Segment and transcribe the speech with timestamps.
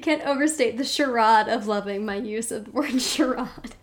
[0.00, 3.74] you can't overstate the charade of loving my use of the word charade.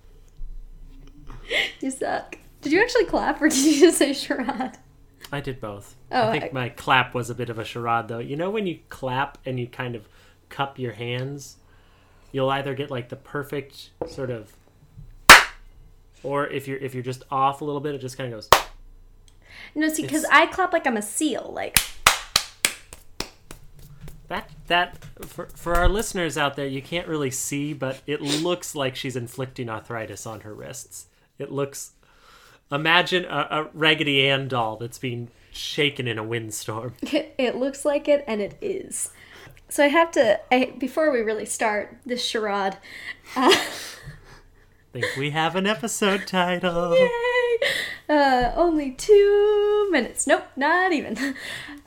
[1.80, 2.38] you suck.
[2.62, 4.72] Did you actually clap or did you just say charade?
[5.32, 5.96] I did both.
[6.12, 8.18] Oh, I think I- my clap was a bit of a charade, though.
[8.20, 10.08] You know when you clap and you kind of
[10.50, 11.58] cup your hands,
[12.32, 14.54] you'll either get like the perfect sort of,
[16.24, 18.50] or if you're if you're just off a little bit, it just kind of goes.
[19.76, 21.52] No, see, because I clap like I'm a seal.
[21.54, 21.78] Like,
[24.28, 28.76] That that for for our listeners out there, you can't really see, but it looks
[28.76, 31.08] like she's inflicting arthritis on her wrists.
[31.38, 31.92] It looks.
[32.70, 36.96] Imagine a, a Raggedy Ann doll that's being shaken in a windstorm.
[37.02, 39.12] it, it looks like it, and it is.
[39.70, 42.78] So I have to, I, before we really start this charade,
[43.36, 43.56] uh,
[44.94, 46.96] think we have an episode title.
[46.98, 47.68] Yay!
[48.10, 50.26] Uh, only two minutes.
[50.26, 51.36] Nope, not even.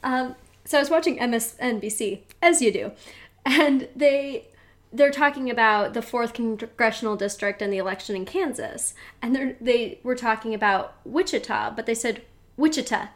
[0.02, 0.34] Um,
[0.70, 2.92] so I was watching MSNBC, as you do,
[3.44, 4.46] and they
[4.92, 9.98] they're talking about the fourth congressional district and the election in Kansas, and they they
[10.04, 12.22] were talking about Wichita, but they said
[12.56, 13.08] Wichita,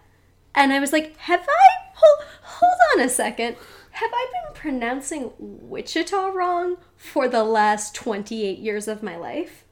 [0.52, 3.54] and I was like, have I hold hold on a second.
[3.92, 9.64] Have I been pronouncing Wichita wrong for the last 28 years of my life?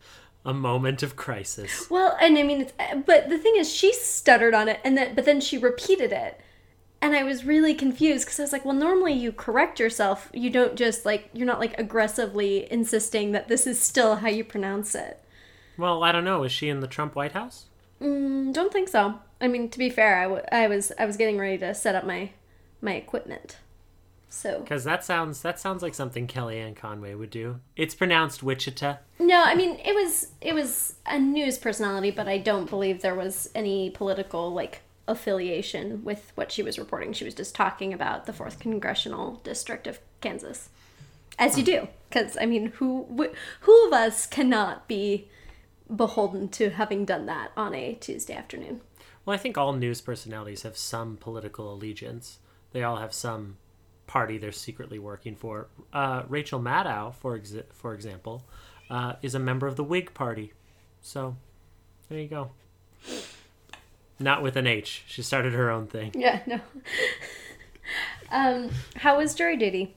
[0.44, 1.90] A moment of crisis.
[1.90, 2.72] Well, and I mean, it's,
[3.04, 6.40] but the thing is, she stuttered on it, and then but then she repeated it,
[7.02, 10.30] and I was really confused because I was like, well, normally you correct yourself.
[10.32, 14.44] You don't just like you're not like aggressively insisting that this is still how you
[14.44, 15.22] pronounce it.
[15.76, 16.44] Well, I don't know.
[16.44, 17.66] Is she in the Trump White House?
[18.00, 19.20] Mm, don't think so.
[19.40, 21.94] I mean, to be fair, I, w- I was I was getting ready to set
[21.94, 22.30] up my
[22.80, 23.58] my equipment,
[24.28, 27.60] so Because that sounds that sounds like something Kellyanne Conway would do.
[27.76, 28.98] It's pronounced Wichita.
[29.18, 33.14] no, I mean it was it was a news personality, but I don't believe there
[33.14, 37.12] was any political like affiliation with what she was reporting.
[37.12, 40.68] She was just talking about the fourth congressional district of Kansas,
[41.38, 45.28] as you do, because I mean, who wh- who of us cannot be
[45.94, 48.80] beholden to having done that on a Tuesday afternoon?
[49.24, 52.38] Well, I think all news personalities have some political allegiance.
[52.72, 53.56] They all have some
[54.06, 55.68] party they're secretly working for.
[55.92, 58.44] Uh, Rachel Maddow, for ex- for example,
[58.90, 60.52] uh, is a member of the Whig Party.
[61.00, 61.36] So
[62.08, 62.50] there you go.
[64.22, 65.02] Not with an H.
[65.06, 66.12] She started her own thing.
[66.14, 66.60] Yeah, no.
[68.30, 69.96] um, how was jury duty?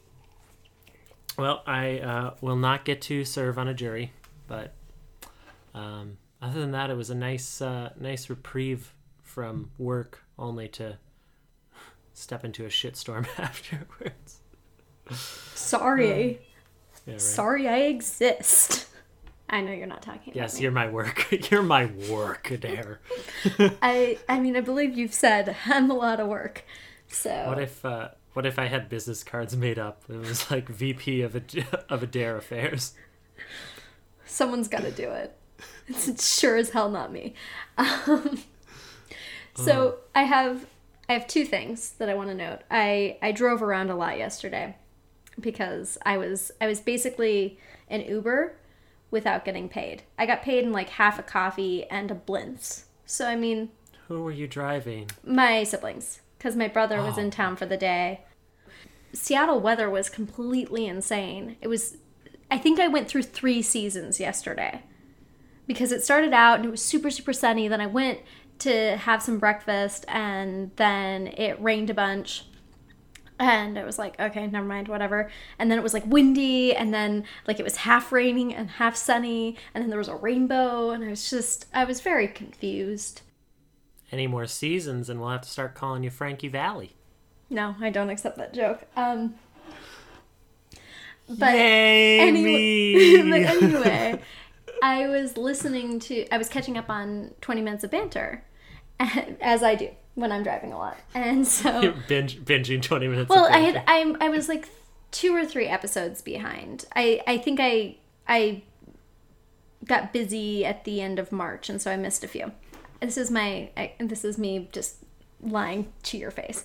[1.37, 4.13] Well, I uh, will not get to serve on a jury,
[4.47, 4.73] but
[5.73, 10.97] um, other than that, it was a nice, uh, nice reprieve from work, only to
[12.13, 14.39] step into a shitstorm afterwards.
[15.53, 16.39] Sorry,
[17.05, 17.21] Yeah, right.
[17.21, 18.87] sorry, I exist.
[19.49, 21.27] I know you're not talking about Yes, you're my work.
[21.51, 22.99] you're my work, Adair.
[23.81, 26.63] I I mean I believe you've said I'm a lot of work.
[27.07, 30.03] So What if, uh, what if I had business cards made up?
[30.09, 32.93] It was like VP of Ad- of Adair Affairs.
[34.25, 35.37] someone's got to do it.
[35.87, 37.35] It's sure as hell not me.
[37.77, 38.39] Um,
[39.53, 40.65] so I have
[41.07, 42.59] I have two things that I want to note.
[42.71, 44.75] I I drove around a lot yesterday
[45.39, 48.55] because I was I was basically an Uber
[49.15, 50.03] without getting paid.
[50.19, 52.83] I got paid in like half a coffee and a blintz.
[53.05, 53.69] So I mean,
[54.09, 55.09] Who were you driving?
[55.23, 57.31] my siblings because my brother was in oh.
[57.31, 58.25] town for the day.
[59.13, 61.55] Seattle weather was completely insane.
[61.61, 61.97] It was,
[62.51, 64.83] I think I went through three seasons yesterday
[65.65, 67.69] because it started out and it was super, super sunny.
[67.69, 68.19] Then I went
[68.59, 72.45] to have some breakfast and then it rained a bunch.
[73.37, 75.29] And I was like, okay, never mind, whatever.
[75.59, 78.95] And then it was like windy, and then like it was half raining and half
[78.95, 83.21] sunny, and then there was a rainbow, and I was just, I was very confused.
[84.11, 86.95] Any more seasons, and we'll have to start calling you Frankie Valli.
[87.49, 88.85] No, I don't accept that joke.
[88.95, 89.35] Um,
[91.27, 94.21] but Yay, anyway, but anyway,
[94.81, 98.43] I was listening to, I was catching up on Twenty Minutes of Banter,
[99.41, 103.29] as I do when I'm driving a lot, and so Binge, binging 20 minutes.
[103.29, 104.69] well, I had I'm I was like
[105.11, 106.85] two or three episodes behind.
[106.95, 107.97] I I think I
[108.27, 108.63] I
[109.85, 112.51] got busy at the end of March, and so I missed a few.
[113.01, 114.97] This is my I, this is me just
[115.41, 116.63] lying to your face.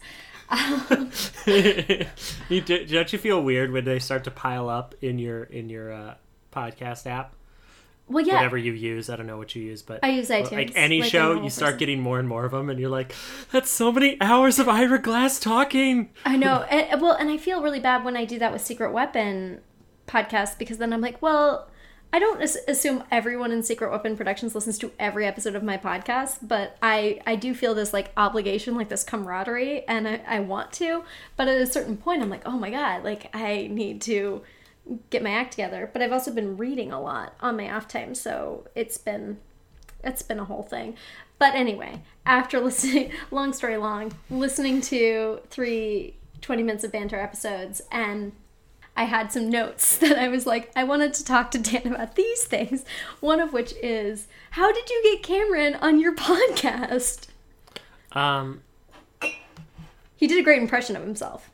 [1.46, 5.68] you do, don't you feel weird when they start to pile up in your in
[5.68, 6.14] your uh,
[6.52, 7.34] podcast app?
[8.10, 10.52] Well, yeah, Whatever you use, I don't know what you use, but I use iTunes,
[10.52, 11.78] Like any like show, you start person.
[11.78, 13.14] getting more and more of them, and you're like,
[13.52, 16.64] "That's so many hours of Ira Glass talking." I know.
[16.70, 19.60] And, well, and I feel really bad when I do that with Secret Weapon
[20.08, 21.68] podcasts because then I'm like, well,
[22.12, 25.76] I don't as- assume everyone in Secret Weapon Productions listens to every episode of my
[25.78, 30.40] podcast, but I I do feel this like obligation, like this camaraderie, and I, I
[30.40, 31.04] want to.
[31.36, 34.42] But at a certain point, I'm like, oh my god, like I need to
[35.10, 35.88] get my act together.
[35.92, 39.38] But I've also been reading a lot on my off time, so it's been
[40.02, 40.96] it's been a whole thing.
[41.38, 47.82] But anyway, after listening, long story long, listening to three 20 minutes of banter episodes
[47.92, 48.32] and
[48.96, 52.16] I had some notes that I was like, I wanted to talk to Dan about
[52.16, 52.84] these things.
[53.20, 57.28] One of which is, how did you get Cameron on your podcast?
[58.12, 58.62] Um,
[60.16, 61.50] He did a great impression of himself.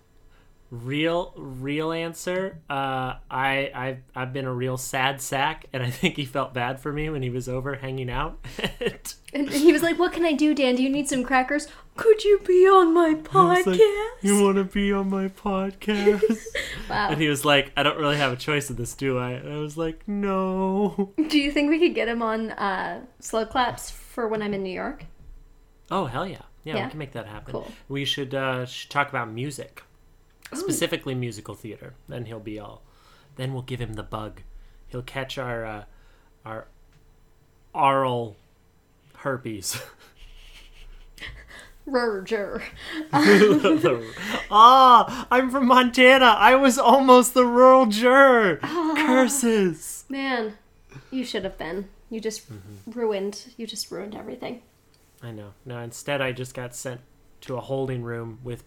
[0.71, 2.59] Real, real answer.
[2.69, 6.81] Uh, I, I've, I've been a real sad sack, and I think he felt bad
[6.81, 8.39] for me when he was over hanging out.
[9.33, 10.77] And he was like, What can I do, Dan?
[10.77, 11.69] Do you need some crackers?
[11.97, 13.79] Could you be on my podcast?
[14.23, 16.23] you want to be on my podcast?
[16.91, 17.11] wow.
[17.11, 19.33] and he was like, I don't really have a choice in this, do I?
[19.33, 21.13] And I was like, no.
[21.29, 24.63] Do you think we could get him on uh, slow claps for when I'm in
[24.63, 25.05] New York?
[25.91, 26.85] Oh hell yeah, yeah, Yeah?
[26.85, 27.53] we can make that happen.
[27.53, 27.71] Cool.
[27.89, 29.83] We should uh, should talk about music,
[30.54, 31.94] specifically musical theater.
[32.08, 32.82] Then he'll be all.
[33.37, 34.43] Then we'll give him the bug.
[34.88, 35.84] He'll catch our uh,
[36.44, 36.66] our
[37.75, 38.37] aural
[39.19, 39.81] herpes.
[41.88, 42.62] Roger.
[44.50, 46.34] ah, I'm from Montana.
[46.38, 48.56] I was almost the rural juror.
[48.56, 50.04] Curses.
[50.08, 50.54] Man,
[51.12, 51.88] you should have been.
[52.10, 52.90] You just Mm-hmm.
[52.98, 53.52] ruined.
[53.56, 54.62] You just ruined everything.
[55.22, 55.52] I know.
[55.64, 57.00] No, instead I just got sent
[57.43, 58.64] to a holding room with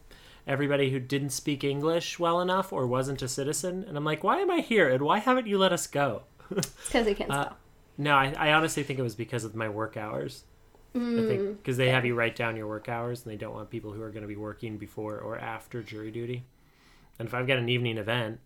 [0.49, 3.85] everybody who didn't speak English well enough or wasn't a citizen.
[3.87, 4.89] And I'm like, why am I here?
[4.89, 6.23] And why haven't you let us go?
[6.49, 7.57] Because he can't Uh, spell.
[7.97, 10.43] No, I, I honestly think it was because of my work hours.
[10.95, 13.69] I think because they have you write down your work hours and they don't want
[13.69, 16.43] people who are going to be working before or after jury duty.
[17.19, 18.39] And if I've got an evening event,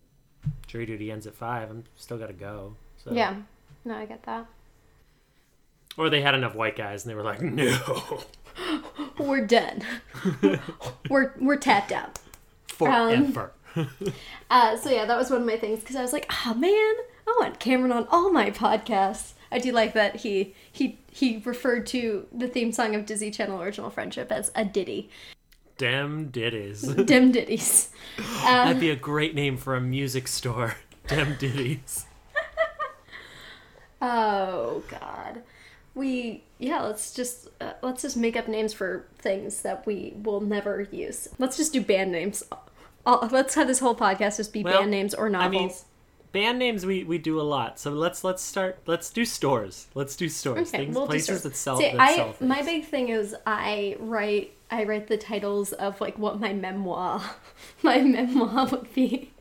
[0.67, 1.69] jury duty ends at five.
[1.71, 2.75] I'm still got to go.
[2.97, 3.13] So.
[3.13, 3.35] Yeah.
[3.85, 4.45] No, I get that.
[5.97, 8.23] Or they had enough white guys and they were like, no,
[9.23, 9.83] We're done.
[11.09, 12.19] we're we're tapped out.
[12.67, 13.53] forever.
[13.75, 13.89] Um,
[14.49, 16.71] uh, so yeah, that was one of my things because I was like, oh man,
[17.27, 19.33] I want Cameron on all my podcasts.
[19.51, 23.61] I do like that he he he referred to the theme song of Disney Channel
[23.61, 25.09] Original Friendship as a ditty,
[25.77, 26.81] Dem ditties.
[27.05, 27.89] Dem ditties.
[28.17, 30.75] Um, That'd be a great name for a music store.
[31.07, 32.05] Dem ditties.
[34.01, 35.43] Oh God,
[35.95, 36.81] we yeah.
[36.81, 41.27] Let's just uh, let's just make up names for things that we will never use.
[41.39, 42.43] Let's just do band names.
[43.05, 45.51] All, let's have this whole podcast just be Well, band names or I novels.
[45.51, 45.71] mean,
[46.31, 47.79] band names we, we do a lot.
[47.79, 48.79] So let's let's start.
[48.85, 49.87] Let's do stores.
[49.93, 50.69] Let's do stores.
[50.69, 51.43] Okay, Things, we'll places stores.
[51.43, 51.77] that sell.
[51.77, 55.99] See, that I sell my big thing is I write I write the titles of
[56.01, 57.21] like what my memoir
[57.83, 59.31] my memoir would be,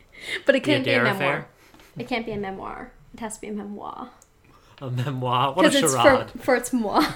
[0.44, 1.14] but it can't be a memoir.
[1.14, 1.48] affair?
[1.96, 2.90] It can't be a memoir.
[3.14, 4.10] It has to be a memoir
[4.82, 5.54] a memoir.
[5.54, 6.30] What a because it's charade.
[6.32, 7.06] for for it's moi.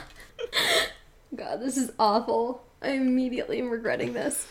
[1.37, 2.63] God, this is awful.
[2.81, 4.47] I immediately am regretting this.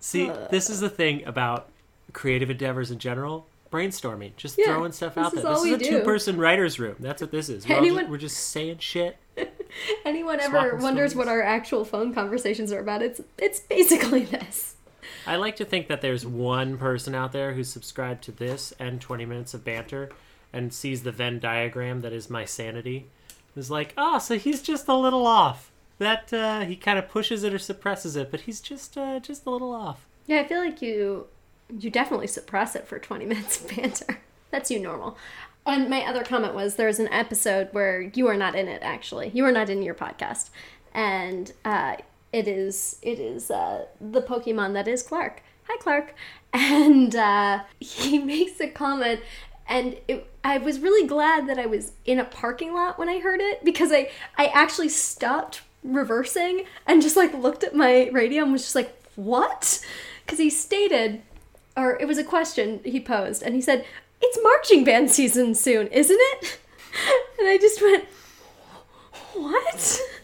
[0.00, 1.68] See, uh, this is the thing about
[2.12, 3.46] creative endeavors in general.
[3.70, 5.42] Brainstorming, just Yeah, throwing stuff out there.
[5.42, 6.94] This is a two-person writers' room.
[7.00, 7.66] That's what this is.
[7.66, 9.16] We're, all just, Anyone- we're just saying shit.
[10.04, 11.14] Anyone ever wonders stories.
[11.16, 13.02] what our actual phone conversations are about?
[13.02, 14.76] It's it's basically this.
[15.26, 19.00] I like to think that there's one person out there who's subscribed to this and
[19.00, 20.10] 20 minutes of banter
[20.54, 23.06] and sees the Venn diagram that is my sanity.
[23.56, 25.70] Is like, oh, so he's just a little off.
[25.98, 29.46] That uh, he kind of pushes it or suppresses it, but he's just uh, just
[29.46, 30.06] a little off.
[30.26, 31.26] Yeah, I feel like you
[31.78, 34.20] you definitely suppress it for 20 minutes of banter.
[34.50, 35.16] That's you normal.
[35.66, 39.30] And my other comment was there's an episode where you are not in it actually.
[39.32, 40.50] You are not in your podcast.
[40.92, 41.96] And uh
[42.32, 45.42] it is it is uh the Pokemon that is Clark.
[45.68, 46.14] Hi Clark.
[46.52, 49.20] And uh he makes a comment
[49.66, 53.18] and it, I was really glad that I was in a parking lot when I
[53.18, 58.42] heard it because I I actually stopped reversing and just like looked at my radio
[58.42, 59.84] and was just like what?
[60.24, 61.22] Because he stated,
[61.76, 63.84] or it was a question he posed, and he said,
[64.20, 66.58] It's marching band season soon, isn't it?
[67.40, 68.04] And I just went,
[69.32, 70.00] What?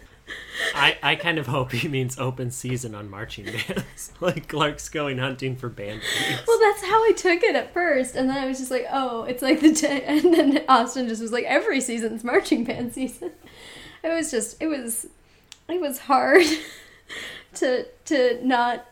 [0.75, 4.12] I, I kind of hope he means open season on marching bands.
[4.21, 6.00] like Clark's going hunting for band.
[6.47, 9.25] Well, that's how I took it at first, and then I was just like, Oh,
[9.25, 9.87] it's like the, t-.
[9.87, 13.33] and then Austin just was like, Every season's marching band season.
[14.02, 15.07] It was just, it was,
[15.69, 16.47] it was hard
[17.55, 18.87] to, to not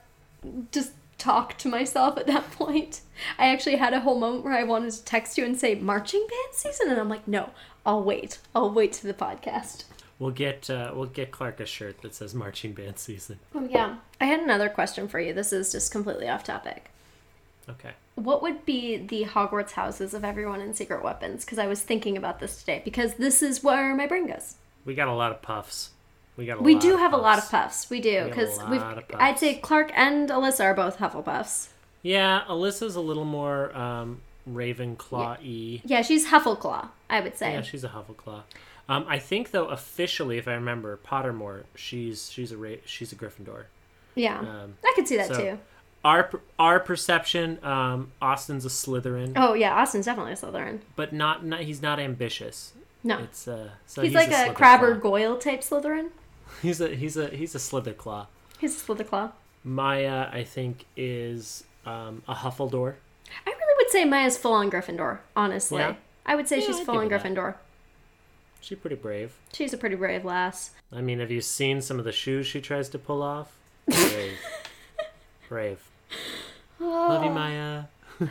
[0.72, 3.00] just talk to myself at that point.
[3.38, 6.26] I actually had a whole moment where I wanted to text you and say marching
[6.28, 7.50] band season, and I'm like, no,
[7.84, 8.38] I'll wait.
[8.54, 9.84] I'll wait to the podcast.
[10.18, 13.38] We'll get uh, we'll get Clark a shirt that says marching band season.
[13.54, 13.96] Oh yeah.
[14.20, 15.32] I had another question for you.
[15.32, 16.90] This is just completely off topic.
[17.68, 17.90] Okay.
[18.16, 21.44] What would be the Hogwarts houses of everyone in Secret Weapons?
[21.44, 22.82] Because I was thinking about this today.
[22.84, 24.56] Because this is where my brain goes.
[24.84, 25.90] We got a lot of puffs.
[26.36, 27.84] We got a We lot do of have a lot of puffs.
[27.84, 27.90] puffs.
[27.90, 28.80] We do because lot we've.
[28.82, 29.22] of puffs.
[29.22, 31.68] I'd say Clark and Alyssa are both Hufflepuffs.
[32.02, 34.20] Yeah, Alyssa's a little more um,
[34.50, 35.82] Ravenclaw E.
[35.84, 37.52] Yeah, she's Huffleclaw, I would say.
[37.52, 38.42] Yeah, she's a Huffleclaw.
[38.88, 43.16] Um, I think though officially, if I remember Pottermore, she's she's a Ra- she's a
[43.16, 43.64] Gryffindor.
[44.14, 44.38] Yeah.
[44.40, 45.58] Um, I could see that so- too.
[46.04, 50.80] our our perception, um, Austin's a Slytherin, Oh yeah, Austin's definitely a Slytherin.
[50.96, 52.72] but not, not he's not ambitious.
[53.04, 53.18] No.
[53.18, 54.54] It's uh, so he's, like a, Slytherclaw.
[54.54, 56.08] Crabber Goyle type Slytherin.
[56.62, 58.26] He's a he's a he's a Slytherclaw.
[58.58, 59.32] He's a Slytherclaw.
[59.64, 62.94] Maya, I think, is um, a Huffledore.
[63.46, 65.78] I really would say Maya's full on Gryffindor, honestly.
[65.78, 65.94] Yeah?
[66.24, 67.52] I would say Yeah, she's I'd full on Gryffindor.
[67.52, 67.58] that.
[68.60, 69.32] She's pretty brave.
[69.52, 70.70] She's a pretty brave lass.
[70.92, 73.56] I mean, have you seen some of the shoes she tries to pull off?
[73.86, 74.38] Brave.
[75.48, 75.88] brave.
[76.80, 77.34] Love you, oh.
[77.34, 77.84] Maya.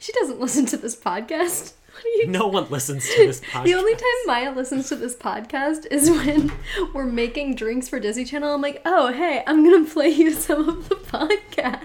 [0.00, 1.74] She doesn't listen to this podcast.
[1.92, 3.64] What are you No one listens to this podcast.
[3.64, 6.50] The only time Maya listens to this podcast is when
[6.94, 8.54] we're making drinks for Disney Channel.
[8.54, 11.84] I'm like, oh, hey, I'm going to play you some of the podcast.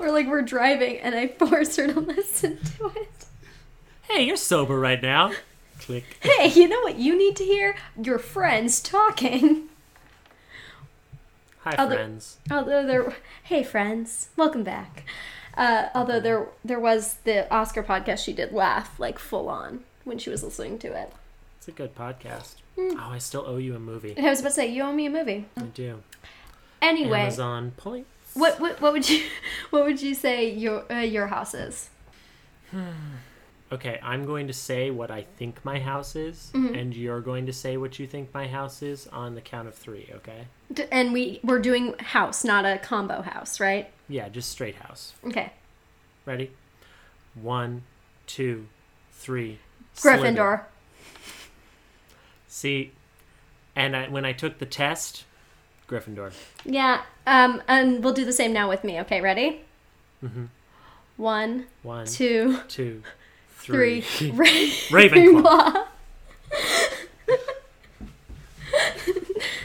[0.00, 3.26] Or like we're driving and I force her to listen to it.
[4.08, 5.30] Hey, you're sober right now.
[5.90, 6.04] Click.
[6.20, 7.74] Hey, you know what you need to hear?
[8.00, 9.68] Your friends talking.
[11.62, 12.38] Hi, Other- friends.
[12.48, 15.02] Although there, hey friends, welcome back.
[15.56, 20.16] Uh, although there, there was the Oscar podcast she did laugh like full on when
[20.16, 21.12] she was listening to it.
[21.58, 22.54] It's a good podcast.
[22.78, 22.94] Hmm.
[22.96, 24.14] Oh, I still owe you a movie.
[24.16, 25.46] I was about to say you owe me a movie.
[25.56, 26.04] I do.
[26.80, 28.06] Anyway, Amazon point.
[28.34, 29.24] what what what would you
[29.70, 31.90] what would you say your uh, your house is?
[33.72, 36.74] Okay, I'm going to say what I think my house is, Mm-hmm.
[36.74, 39.74] and you're going to say what you think my house is on the count of
[39.76, 40.10] three.
[40.16, 40.46] Okay?
[40.72, 43.88] D- And we we're doing house, not a combo house, right?
[44.08, 45.14] Yeah, just straight house.
[45.24, 45.52] Okay.
[46.26, 46.50] Ready?
[47.40, 47.82] One,
[48.26, 48.66] two,
[49.12, 49.58] three.
[49.96, 50.62] Gryffindor.
[52.48, 52.92] See,
[53.76, 55.24] and I, when I took the test,
[55.88, 56.32] Gryffindor.
[56.64, 57.02] Yeah.
[57.26, 57.62] Um.
[57.68, 59.00] And we'll do the same now with me.
[59.00, 59.20] Okay.
[59.20, 59.60] Ready?
[60.24, 60.46] Mm-hmm.
[61.16, 63.02] One, One, two, two,
[63.70, 64.00] three.
[64.00, 64.30] three.
[64.30, 64.46] Ra-
[65.00, 65.86] Ravenclaw.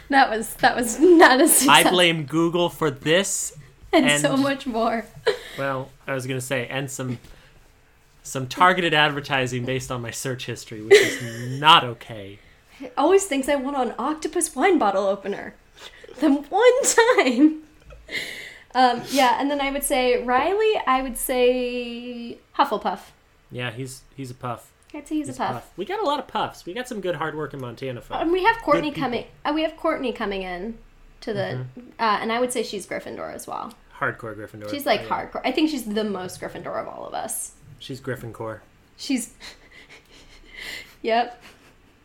[0.09, 1.85] that was that was not a success.
[1.85, 3.55] I blame Google for this.
[3.93, 5.05] and, and- so much more.
[5.57, 7.19] Well, I was gonna say, and some
[8.23, 12.39] some targeted advertising based on my search history, which is not okay.
[12.81, 15.55] It always thinks I want an octopus wine bottle opener.
[16.19, 17.61] The one time.
[18.73, 20.73] Um, yeah, and then I would say Riley.
[20.85, 22.99] I would say Hufflepuff.
[23.55, 24.69] Yeah, he's he's a puff.
[24.93, 25.71] I'd say he's, He's a puff.
[25.77, 26.65] We got a lot of puffs.
[26.65, 28.21] We got some good hard work in Montana folks.
[28.21, 29.25] And we have Courtney coming.
[29.45, 30.77] Uh, we have Courtney coming in
[31.21, 31.79] to the, Mm-hmm.
[31.99, 33.73] uh, and I would say she's Gryffindor as well.
[33.99, 34.69] Hardcore Gryffindor.
[34.69, 35.07] She's like Yeah.
[35.09, 35.41] hardcore.
[35.45, 37.53] I think she's the most Gryffindor of all of us.
[37.79, 38.59] She's Gryffindor.
[38.97, 39.33] She's.
[41.01, 41.41] yep.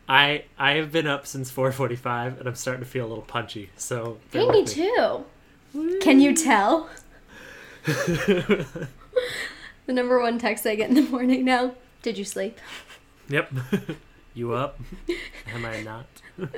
[0.07, 3.69] I I have been up since 4:45 and I'm starting to feel a little punchy.
[3.77, 5.25] So Hey, me too.
[6.01, 6.89] Can you tell?
[9.85, 11.73] The number one text I get in the morning now.
[12.01, 12.59] Did you sleep?
[13.29, 13.51] Yep.
[14.33, 14.79] you up?
[15.53, 16.07] Am I not?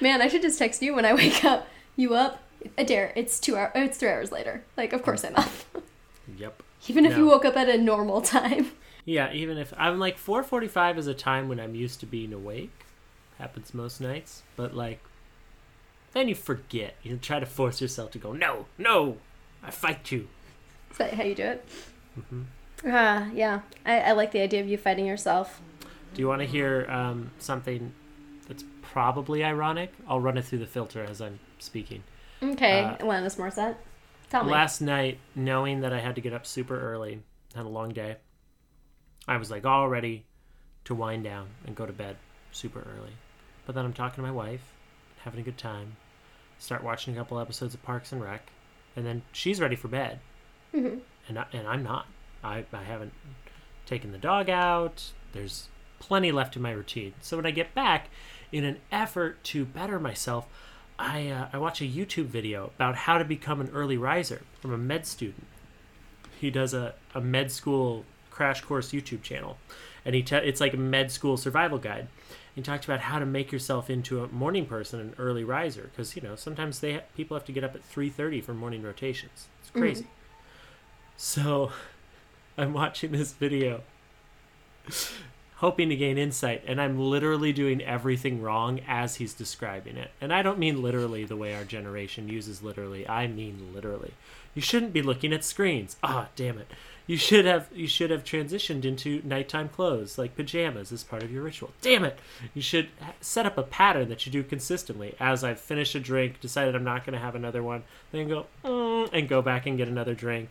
[0.00, 1.68] Man, I should just text you when I wake up.
[1.96, 2.42] You up?
[2.76, 3.72] Adair, it's two hours.
[3.74, 4.64] It's three hours later.
[4.76, 5.50] Like, of course I'm up.
[6.36, 6.62] Yep.
[6.88, 8.72] Even if you woke up at a normal time.
[9.04, 12.70] Yeah, even if I'm like 4:45 is a time when I'm used to being awake.
[13.38, 15.00] Happens most nights, but like
[16.12, 16.94] then you forget.
[17.02, 19.18] You try to force yourself to go, "No, no.
[19.62, 20.28] I fight you."
[20.90, 21.68] Is that how you do it?
[22.18, 22.42] Mm-hmm.
[22.86, 23.60] Ah, yeah.
[23.84, 25.60] I, I like the idea of you fighting yourself.
[26.14, 27.92] Do you want to hear um, something
[28.48, 29.92] that's probably ironic?
[30.08, 32.02] I'll run it through the filter as I'm speaking.
[32.42, 33.76] Okay, Uh, Alanis Morissette.
[34.30, 34.50] Tell me.
[34.52, 37.20] Last night, knowing that I had to get up super early,
[37.54, 38.16] had a long day,
[39.28, 40.24] I was like all ready
[40.84, 42.16] to wind down and go to bed
[42.52, 43.12] super early.
[43.66, 44.62] But then I'm talking to my wife,
[45.24, 45.96] having a good time,
[46.58, 48.50] start watching a couple episodes of Parks and Rec,
[48.96, 50.20] and then she's ready for bed,
[50.74, 51.00] Mm Mhm.
[51.30, 52.06] And I, and I'm not.
[52.44, 53.12] I I haven't
[53.86, 55.12] taken the dog out.
[55.32, 55.68] There's
[55.98, 57.14] plenty left in my routine.
[57.20, 58.08] So when I get back,
[58.52, 60.46] in an effort to better myself,
[60.98, 64.72] I uh, I watch a YouTube video about how to become an early riser from
[64.72, 65.46] a med student.
[66.38, 69.58] He does a, a med school crash course YouTube channel,
[70.04, 72.08] and he te- it's like a med school survival guide.
[72.54, 76.16] He talked about how to make yourself into a morning person, an early riser, because
[76.16, 78.82] you know sometimes they ha- people have to get up at three thirty for morning
[78.82, 79.46] rotations.
[79.60, 80.06] It's crazy.
[81.22, 81.70] So,
[82.56, 83.82] I'm watching this video,
[85.56, 90.12] hoping to gain insight, and I'm literally doing everything wrong as he's describing it.
[90.18, 93.06] And I don't mean literally the way our generation uses literally.
[93.06, 94.14] I mean literally.
[94.54, 95.98] You shouldn't be looking at screens.
[96.02, 96.68] Ah, damn it.
[97.06, 101.30] You should have you should have transitioned into nighttime clothes like pajamas as part of
[101.30, 101.72] your ritual.
[101.82, 102.18] Damn it.
[102.54, 102.88] You should
[103.20, 105.16] set up a pattern that you do consistently.
[105.20, 108.46] As I've finished a drink, decided I'm not going to have another one, then go
[108.64, 110.48] mm, and go back and get another drink.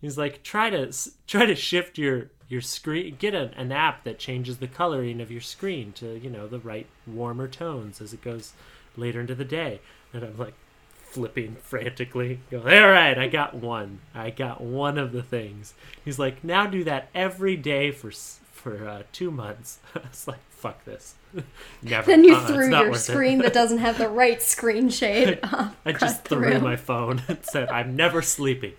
[0.00, 0.92] He's like, try to
[1.26, 3.16] try to shift your your screen.
[3.18, 6.58] Get a, an app that changes the coloring of your screen to you know the
[6.60, 8.52] right warmer tones as it goes
[8.96, 9.80] later into the day.
[10.12, 10.54] And I'm like
[10.94, 12.40] flipping frantically.
[12.50, 14.00] Go, all right, I got one.
[14.14, 15.74] I got one of the things.
[16.04, 18.10] He's like, now do that every day for
[18.52, 19.78] for uh, two months.
[19.94, 21.14] I was like, fuck this.
[21.82, 22.06] Never.
[22.06, 25.38] Then you Uh-uh, threw your screen that doesn't have the right screen shade.
[25.42, 26.60] I just threw through.
[26.60, 28.72] my phone and said, I'm never sleeping.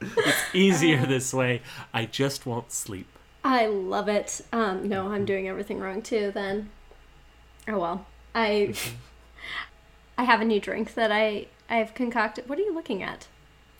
[0.00, 1.62] It's easier um, this way.
[1.92, 3.06] I just won't sleep.
[3.44, 4.40] I love it.
[4.52, 5.24] Um, no, I'm mm-hmm.
[5.24, 6.32] doing everything wrong too.
[6.32, 6.70] Then,
[7.68, 8.06] oh well.
[8.34, 8.96] I mm-hmm.
[10.18, 12.48] I have a new drink that I I've concocted.
[12.48, 13.28] What are you looking at?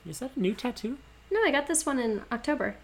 [0.08, 0.98] Is that a new tattoo?
[1.30, 2.76] No, I got this one in October.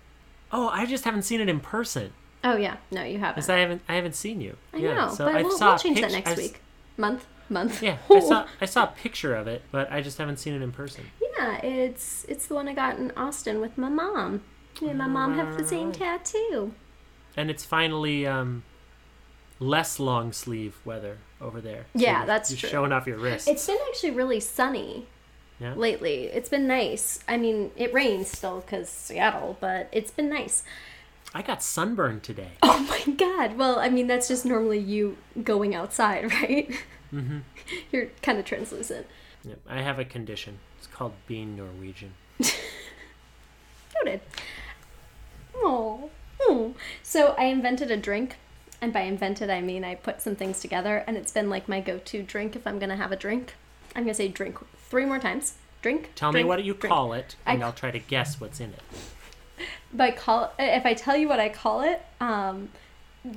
[0.51, 2.13] Oh, I just haven't seen it in person.
[2.45, 3.37] Oh yeah, no, you haven't.
[3.37, 4.57] Because I haven't I haven't seen you.
[4.73, 6.61] I yeah, know, so but I we'll, saw we'll change that next I s- week.
[6.97, 7.83] Month, month.
[7.83, 10.63] Yeah, I saw I saw a picture of it, but I just haven't seen it
[10.63, 11.11] in person.
[11.39, 14.43] Yeah, it's it's the one I got in Austin with my mom.
[14.81, 16.73] Me and my mom have the same tattoo.
[17.37, 18.63] And it's finally um,
[19.59, 21.87] less long sleeve weather over there.
[21.95, 22.69] Yeah, you're- that's you're true.
[22.69, 23.49] showing off your wrist.
[23.49, 25.07] It's been actually really sunny
[25.61, 25.75] yeah.
[25.75, 26.25] lately.
[26.25, 27.21] It's been nice.
[27.29, 30.65] I mean, it rains still because Seattle, but it's been nice.
[31.35, 32.53] I got sunburned today.
[32.63, 33.57] Oh my god.
[33.57, 36.71] Well, I mean, that's just normally you going outside, right?
[37.13, 37.39] Mm-hmm.
[37.93, 39.07] You're kind of translucent.
[39.45, 40.59] Yep, I have a condition.
[40.79, 42.15] It's called being Norwegian.
[44.05, 44.21] Noted.
[45.57, 46.11] Oh.
[47.03, 48.37] So I invented a drink.
[48.81, 51.81] And by invented, I mean I put some things together, and it's been like my
[51.81, 53.55] go to drink if I'm going to have a drink.
[53.95, 55.55] I'm going to say drink three more times.
[55.83, 56.11] Drink.
[56.17, 56.93] Tell drink, me what you drink.
[56.93, 58.83] call it, I- and I'll try to guess what's in it.
[59.93, 62.71] By call, if I tell you what I call it, um,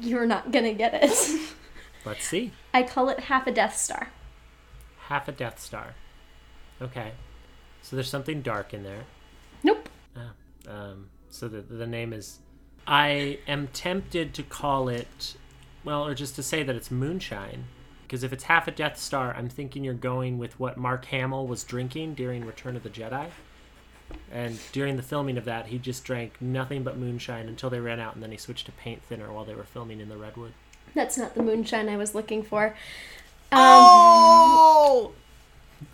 [0.02, 1.12] you're not going to get it.
[2.06, 2.52] Let's see.
[2.74, 4.10] I call it half a Death Star.
[5.08, 5.96] Half a Death Star.
[6.82, 7.12] Okay.
[7.82, 9.06] So there's something dark in there.
[9.64, 9.90] Nope.
[10.16, 10.32] Ah,
[10.68, 12.40] um, so the the name is.
[12.88, 15.36] I am tempted to call it,
[15.84, 17.66] well, or just to say that it's moonshine,
[18.04, 21.48] because if it's half a Death Star, I'm thinking you're going with what Mark Hamill
[21.48, 23.30] was drinking during Return of the Jedi.
[24.32, 28.00] And during the filming of that, he just drank nothing but moonshine until they ran
[28.00, 30.54] out, and then he switched to paint thinner while they were filming in the redwood.
[30.96, 32.76] That's not the moonshine I was looking for.
[33.52, 35.12] Um, Oh,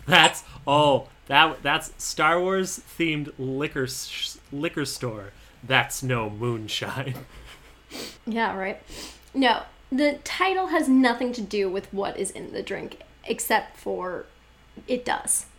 [0.06, 5.32] that's oh that that's Star Wars themed liquor s- liquor store.
[5.62, 7.14] That's no moonshine.
[8.26, 8.80] Yeah, right.
[9.34, 14.24] No, the title has nothing to do with what is in the drink, except for
[14.88, 15.46] it does.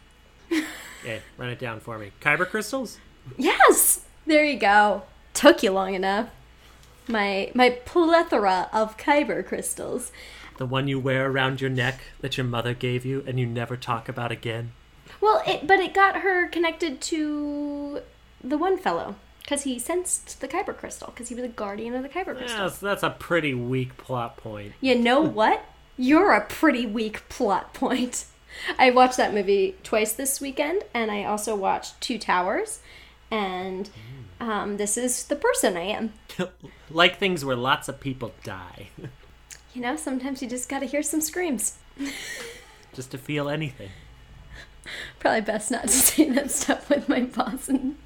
[1.04, 2.14] Okay, run it down for me.
[2.22, 2.98] Kyber crystals.
[3.38, 5.04] Yes, there you go.
[5.34, 6.30] Took you long enough.
[7.08, 10.12] My my plethora of kyber crystals.
[10.58, 13.76] The one you wear around your neck that your mother gave you and you never
[13.76, 14.72] talk about again.
[15.20, 18.02] Well, it but it got her connected to
[18.44, 22.04] the one fellow because he sensed the kyber crystal because he was a guardian of
[22.04, 22.64] the kyber crystal.
[22.64, 24.74] Yeah, so that's a pretty weak plot point.
[24.82, 25.66] You know what?
[25.98, 28.26] You're a pretty weak plot point.
[28.78, 32.80] I watched that movie twice this weekend, and I also watched Two Towers,
[33.32, 34.23] and mm.
[34.52, 36.14] Um, this is the person I am.
[36.90, 38.90] like things where lots of people die,
[39.74, 41.78] You know, sometimes you just gotta hear some screams.
[42.94, 43.90] just to feel anything.
[45.20, 47.98] Probably best not to say that stuff with my boss in,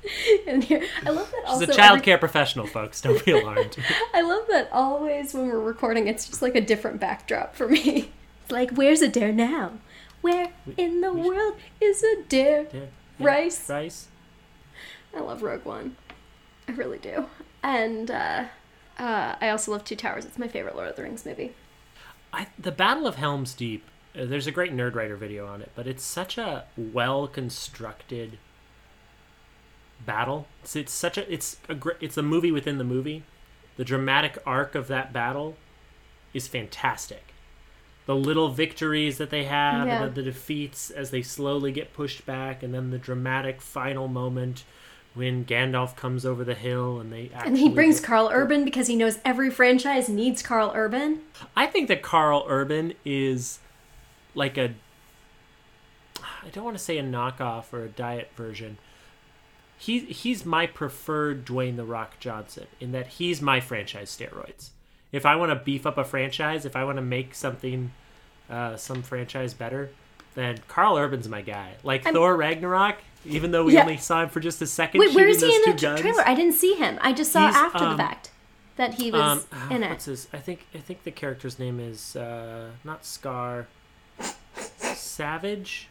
[0.45, 0.83] in here.
[1.05, 1.63] I love that She's also.
[1.71, 3.01] a child every- care professional, folks.
[3.01, 3.75] Don't be alarmed.
[4.13, 8.11] I love that always when we're recording, it's just like a different backdrop for me.
[8.43, 9.73] It's like, where's Adair now?
[10.21, 12.67] Where in the world is Adair?
[12.71, 12.79] Yeah,
[13.19, 13.25] yeah.
[13.27, 13.69] Rice.
[13.69, 14.07] Rice.
[15.15, 15.97] I love Rogue One.
[16.67, 17.25] I really do.
[17.63, 18.45] And uh,
[18.97, 20.25] uh, I also love Two Towers.
[20.25, 21.53] It's my favorite Lord of the Rings movie.
[22.33, 23.83] I, the Battle of Helm's Deep.
[24.17, 28.37] Uh, there's a great Nerdwriter video on it, but it's such a well constructed
[30.05, 30.47] battle.
[30.63, 33.23] It's, it's such a it's a gr- it's a movie within the movie.
[33.77, 35.55] The dramatic arc of that battle
[36.33, 37.23] is fantastic.
[38.05, 40.03] The little victories that they have, Yeah.
[40.03, 44.07] and the, the defeats as they slowly get pushed back, and then the dramatic final
[44.07, 44.63] moment
[45.17, 48.85] when Gandalf comes over the hill and they actually And he brings Karl Urban because
[48.85, 51.21] he knows every franchise needs Karl Urban.
[51.55, 53.59] I think that Karl Urban is
[54.35, 54.75] like a
[56.45, 58.77] I don't want to say a knockoff or a diet version.
[59.77, 64.69] He he's my preferred Dwayne the Rock Johnson in that he's my franchise steroids.
[65.11, 67.91] If I want to beef up a franchise, if I want to make something
[68.49, 69.89] uh, some franchise better,
[70.35, 71.73] then Karl Urban's my guy.
[71.83, 73.81] Like I'm- Thor Ragnarok, even though we Yeah.
[73.81, 76.01] only saw him for just a second Wait, where is he in the guns.
[76.01, 76.23] trailer?
[76.27, 76.97] I didn't see him.
[77.01, 78.31] I just saw He's, after um, the fact
[78.77, 80.11] that he was Um, in what's it.
[80.11, 80.27] his?
[80.33, 83.67] I think I think the character's name is uh, not Scar.
[84.93, 85.87] Savage.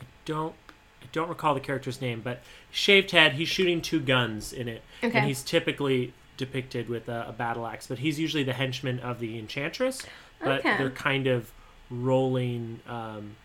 [0.00, 0.54] I don't.
[1.02, 3.34] I don't recall the character's name, but shaved head.
[3.34, 5.16] He's shooting two guns in it, Okay.
[5.16, 7.86] and he's typically depicted with a, a battle axe.
[7.86, 10.02] But he's usually the henchman of the enchantress.
[10.40, 10.76] But Okay.
[10.76, 11.50] they're kind of
[11.90, 13.36] rolling um,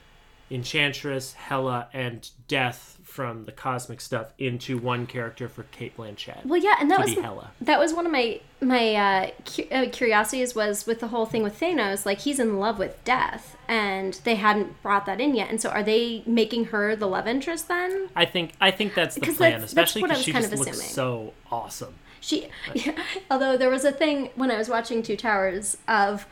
[0.52, 6.46] enchantress, Hela, and Death from the cosmic stuff into one character for Cate Blanchett.
[6.46, 7.52] Well, yeah, and that was Hela.
[7.62, 11.44] that was one of my my uh, cu- uh, curiosities was with the whole thing
[11.44, 12.06] with Thanos.
[12.06, 15.50] Like he's in love with Death, and they hadn't brought that in yet.
[15.50, 18.10] And so, are they making her the love interest then?
[18.16, 20.72] I think I think that's the plan, that's- especially because she kind just of looks
[20.72, 20.90] assuming.
[20.90, 21.96] so awesome.
[22.20, 22.94] She, yeah,
[23.32, 26.26] although there was a thing when I was watching Two Towers of.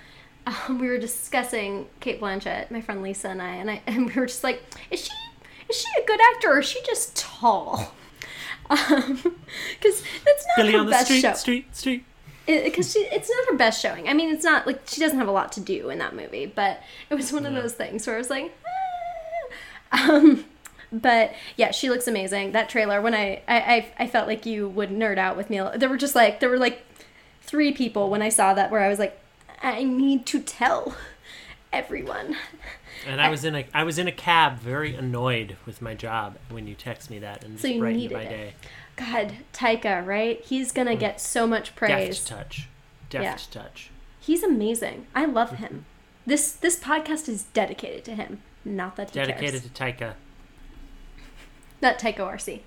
[0.45, 4.13] Um, we were discussing Cate Blanchett, my friend Lisa and I, and I and we
[4.13, 5.11] were just like, is she
[5.69, 7.93] is she a good actor or is she just tall?
[8.69, 11.33] Because it's not Billy her on the best street, show.
[11.33, 12.05] street, street.
[12.45, 14.07] because she it's not her best showing.
[14.07, 16.45] I mean, it's not like she doesn't have a lot to do in that movie,
[16.45, 18.55] but it was one of those things where I was like,
[19.91, 20.45] "Ah." um,
[20.91, 22.53] but yeah, she looks amazing.
[22.53, 25.61] That trailer, when I, I I I felt like you would nerd out with me.
[25.75, 26.85] There were just like there were like
[27.41, 29.19] three people when I saw that where I was like,
[29.63, 30.95] I need to tell
[31.71, 32.35] everyone.
[33.07, 36.37] And I was in a I was in a cab, very annoyed with my job
[36.49, 38.29] when you text me that, and So you brightened needed my it.
[38.29, 38.53] day.
[38.95, 40.39] God, Taika, right?
[40.43, 40.99] He's gonna mm.
[40.99, 42.17] get so much praise.
[42.23, 42.67] Deft touch,
[43.09, 43.23] deft
[43.55, 43.61] Yeah.
[43.61, 43.89] touch.
[44.19, 45.07] He's amazing.
[45.15, 45.85] I love him.
[46.25, 48.41] This this podcast is dedicated to him.
[48.63, 49.63] Not that he Dedicated cares.
[49.63, 50.13] to Taika.
[51.81, 52.61] Not Taika Arcee.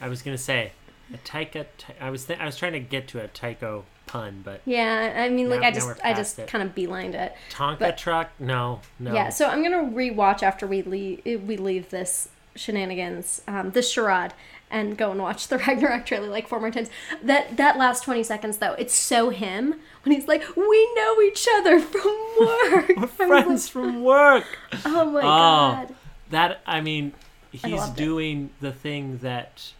[0.00, 0.72] I was gonna say
[1.12, 1.66] a Taika.
[2.00, 5.28] I was th- I was trying to get to a Taiko pun, but Yeah, I
[5.28, 6.48] mean, like Now- I just I just it.
[6.48, 7.34] kind of beelined it.
[7.50, 8.30] Tonka But- truck.
[8.40, 9.14] No, no.
[9.14, 14.32] Yeah, so I'm gonna rewatch after we leave we leave this shenanigans, um, this charade,
[14.70, 16.90] and go and watch the Ragnarok trailer like four more times.
[17.22, 21.46] That that last twenty seconds though, it's so him when he's like, "We know each
[21.56, 24.44] other from work." We're friends from work.
[24.84, 25.22] oh my Oh.
[25.22, 25.94] god!
[26.30, 27.12] That I mean,
[27.52, 27.94] he's it.
[27.96, 29.72] doing the thing that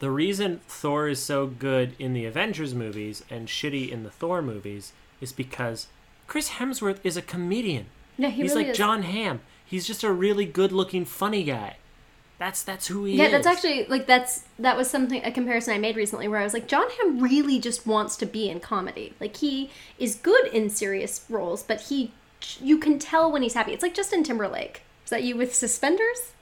[0.00, 4.42] the reason Thor is so good in the Avengers movies and shitty in the Thor
[4.42, 5.86] movies is because
[6.26, 7.86] Chris Hemsworth is a comedian.
[8.18, 8.78] Yeah, he he's really like is.
[8.78, 9.40] Jon Hamm.
[9.64, 11.76] He's just a really good-looking, funny guy.
[12.38, 13.30] That's that's who he Yeah, is.
[13.32, 16.44] Yeah, that's actually like that's that was something a comparison I made recently where I
[16.44, 19.12] was like Jon Hamm really just wants to be in comedy.
[19.20, 22.12] Like he is good in serious roles, but he
[22.58, 23.72] you can tell when he's happy.
[23.74, 24.82] It's like Justin Timberlake.
[25.04, 26.32] Is that you with suspenders?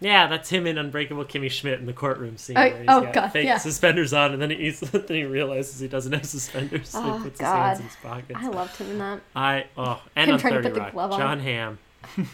[0.00, 2.56] Yeah, that's him in Unbreakable Kimmy Schmidt in the courtroom scene.
[2.56, 3.58] Oh, where he's oh, got God, fake yeah.
[3.58, 7.24] suspenders on, and then he then he realizes he doesn't have suspenders, so Oh, he
[7.24, 7.70] puts God.
[7.70, 8.40] his hands in his pockets.
[8.40, 9.20] I loved him in that.
[9.34, 11.18] I oh, and Him on trying to put the Rock, glove on.
[11.20, 11.78] Jon Hamm.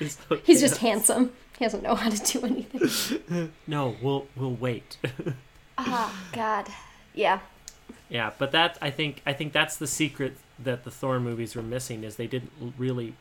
[0.00, 1.32] so He's just handsome.
[1.58, 3.52] He doesn't know how to do anything.
[3.66, 4.96] No, we'll we'll wait.
[5.76, 6.68] Oh God.
[7.14, 7.40] Yeah.
[8.08, 11.62] yeah, but that I think I think that's the secret that the Thor movies were
[11.62, 13.14] missing is they didn't really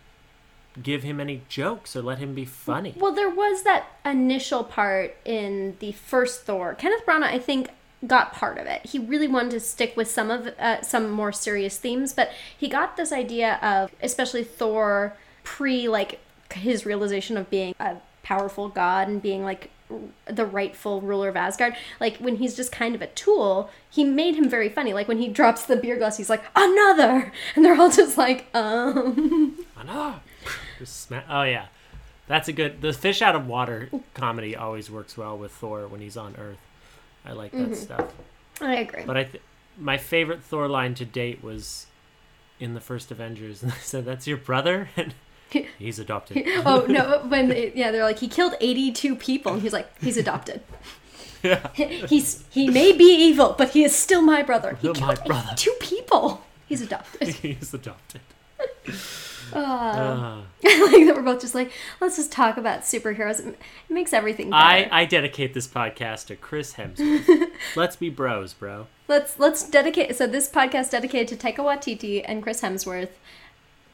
[0.81, 2.93] give him any jokes or let him be funny.
[2.97, 6.73] Well, there was that initial part in the first Thor.
[6.75, 7.69] Kenneth Branagh, I think,
[8.05, 8.85] got part of it.
[8.85, 12.67] He really wanted to stick with some of uh, some more serious themes, but he
[12.67, 16.19] got this idea of, especially Thor pre like
[16.53, 19.69] his realization of being a powerful god and being like
[20.25, 21.75] the rightful ruler of Asgard.
[21.99, 24.93] Like when he's just kind of a tool, he made him very funny.
[24.93, 28.47] Like when he drops the beer glass, he's like another, and they're all just like
[28.53, 29.65] um.
[29.75, 30.15] I know.
[30.15, 30.26] Just
[30.85, 31.67] sma- Oh yeah,
[32.27, 32.81] that's a good.
[32.81, 36.59] The fish out of water comedy always works well with Thor when he's on Earth.
[37.25, 37.73] I like that Mm-hmm.
[37.73, 38.13] stuff.
[38.61, 39.03] I agree.
[39.05, 39.43] But I, th-
[39.77, 41.87] my favorite Thor line to date was
[42.59, 45.13] in the first Avengers, and I said, "That's your brother," and
[45.77, 46.43] he's adopted.
[46.65, 47.23] oh no!
[47.27, 50.61] When they, yeah, they're like he killed eighty-two people, and he's like he's adopted.
[51.43, 51.67] yeah.
[51.73, 54.77] He's he may be evil, but he is still my brother.
[54.81, 55.51] He Still my killed brother.
[55.55, 56.43] two people.
[56.67, 57.27] He's adopted.
[57.29, 58.21] he's adopted.
[59.53, 63.45] Uh, Uh, I like that we're both just like let's just talk about superheroes.
[63.45, 63.57] It
[63.89, 64.63] makes everything better.
[64.63, 67.47] I, I dedicate this podcast to Chris Hemsworth.
[67.75, 68.87] Let's be bros, bro.
[69.07, 70.15] Let's let's dedicate.
[70.15, 73.11] So this podcast dedicated to Taika Waititi and Chris Hemsworth.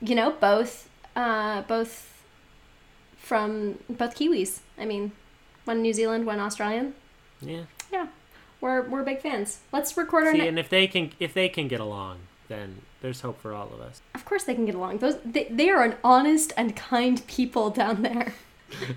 [0.02, 2.24] You know, both uh, both
[3.18, 4.60] from both Kiwis.
[4.78, 5.12] I mean,
[5.66, 6.96] one New Zealand, one Australian.
[7.42, 7.63] Yeah.
[7.92, 8.08] Yeah,
[8.60, 9.60] we're we're big fans.
[9.72, 10.32] Let's record our.
[10.32, 13.54] See, ne- and if they can if they can get along, then there's hope for
[13.54, 14.02] all of us.
[14.16, 15.00] Of course, they can get along.
[15.00, 18.34] Those they, they are an honest and kind people down there.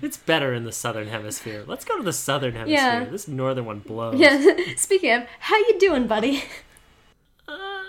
[0.01, 1.63] It's better in the southern hemisphere.
[1.67, 2.75] Let's go to the southern hemisphere.
[2.75, 3.03] Yeah.
[3.03, 4.19] This northern one blows.
[4.19, 4.55] Yeah.
[4.75, 6.43] Speaking of, how you doing, buddy?
[7.47, 7.83] Uh,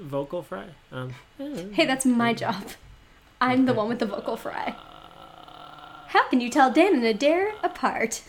[0.00, 0.66] vocal fry.
[0.92, 1.64] Um, eh.
[1.72, 2.68] Hey, that's my job.
[3.40, 4.76] I'm the one with the vocal fry.
[6.06, 8.22] How can you tell Dan and Adair apart?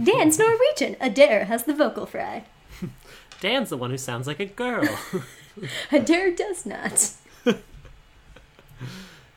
[0.00, 0.94] Dan's Norwegian.
[1.00, 2.44] Adair has the vocal fry.
[3.40, 4.88] Dan's the one who sounds like a girl.
[5.92, 7.12] Adair does not.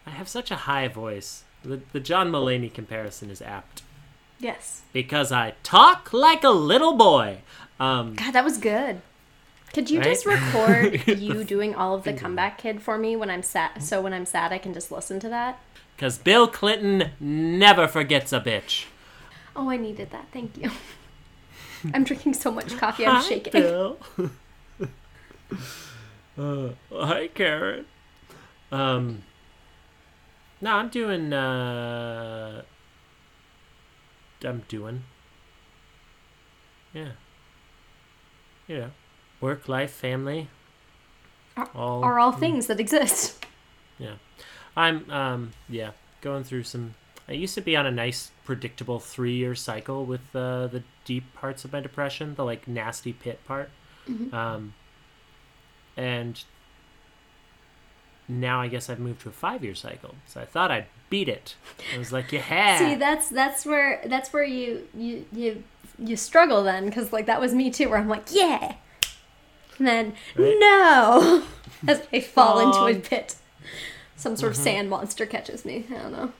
[0.05, 1.43] I have such a high voice.
[1.63, 3.83] The, the John Mulaney comparison is apt
[4.39, 4.81] Yes.
[4.93, 7.39] because I talk like a little boy.
[7.79, 9.01] Um, God, that was good.
[9.73, 10.05] Could you Right?
[10.09, 13.83] just record you doing all of the comeback kid for me when I'm sad?
[13.83, 15.59] So when I'm sad, I can just listen to that.
[15.95, 18.85] Because Bill Clinton never forgets a bitch.
[19.55, 20.27] Oh, I needed that.
[20.31, 20.71] Thank you.
[21.93, 23.53] I'm drinking so much coffee, I'm Hi, shaking.
[23.53, 23.97] Bill.
[26.37, 27.85] uh, hi, Karen.
[28.71, 29.23] Um,
[30.61, 31.33] no, I'm doing.
[31.33, 32.63] Uh,
[34.43, 35.03] I'm doing.
[36.93, 37.11] Yeah.
[38.67, 38.91] You know,
[39.41, 40.49] work, life, family.
[41.57, 43.45] Are- all Are all things that exist.
[43.97, 44.15] yeah.
[44.77, 46.95] I'm um yeah, going through some
[47.29, 51.63] I used to be on a nice predictable 3-year cycle with uh, the deep parts
[51.63, 53.69] of my depression, the like nasty pit part.
[54.33, 54.73] Um
[55.95, 56.43] and
[58.27, 60.15] now I guess I've moved to a 5-year cycle.
[60.27, 61.55] So I thought I'd beat it.
[61.93, 65.63] I was like, "Yeah." See, that's that's where that's where you you you
[65.97, 68.75] you struggle then, because like that was me too, where I'm like, yeah,
[69.77, 70.55] and then Right.
[70.59, 71.43] no,
[71.87, 73.35] as I fall into a pit.
[74.15, 74.59] Some sort Mm-hmm.
[74.61, 75.85] of sand monster catches me.
[75.89, 76.31] I don't know.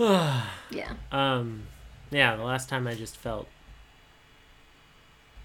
[0.70, 0.92] Yeah.
[1.12, 1.64] Um,
[2.10, 3.48] yeah, the last time I just felt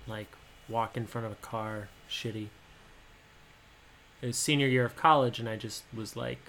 [0.08, 0.28] like
[0.70, 2.48] walk in front of a car shitty.
[4.22, 6.40] It was senior year of college, and I just was like,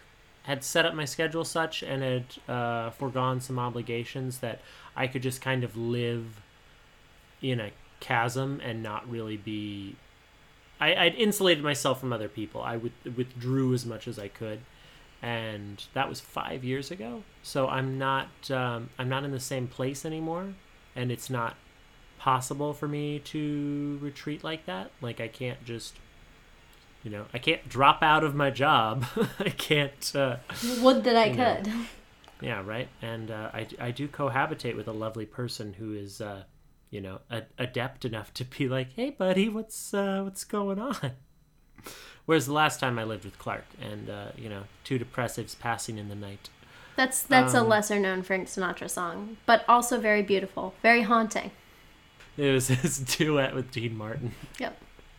[0.45, 4.61] had set up my schedule such and had uh, foregone some obligations that
[4.95, 6.43] I could just kind of live
[7.43, 9.97] in a chasm and not really be.
[10.79, 12.61] I, I'd insulated myself from other people.
[12.63, 14.61] I with, withdrew as much as I could
[15.27, 17.23] and that was five years ago.
[17.43, 20.55] So I'm not um, I'm not in the same place anymore,
[20.95, 21.57] and it's not
[22.19, 24.91] possible for me to retreat like that.
[25.01, 25.95] Like I can't just,
[27.03, 29.05] you know, I can't drop out of my job.
[29.41, 30.13] I can't.
[30.15, 30.37] Uh,
[30.83, 31.57] Would that I You know.
[31.57, 31.73] could.
[32.41, 32.89] yeah, right.
[33.03, 36.21] And uh, I I do cohabitate with a lovely person who is.
[36.21, 36.45] Uh,
[36.89, 41.11] you know, a- adept enough to be like, "Hey, buddy, what's uh, what's going on?"
[42.27, 45.97] Whereas the last time I lived with Clark, and uh, you know, two depressives passing
[45.99, 46.49] in the night.
[46.97, 51.51] That's that's a Um, lesser known Frank Sinatra song, but also very beautiful, very haunting.
[52.37, 54.35] It was his duet with Dean Martin.
[54.59, 54.77] Yep.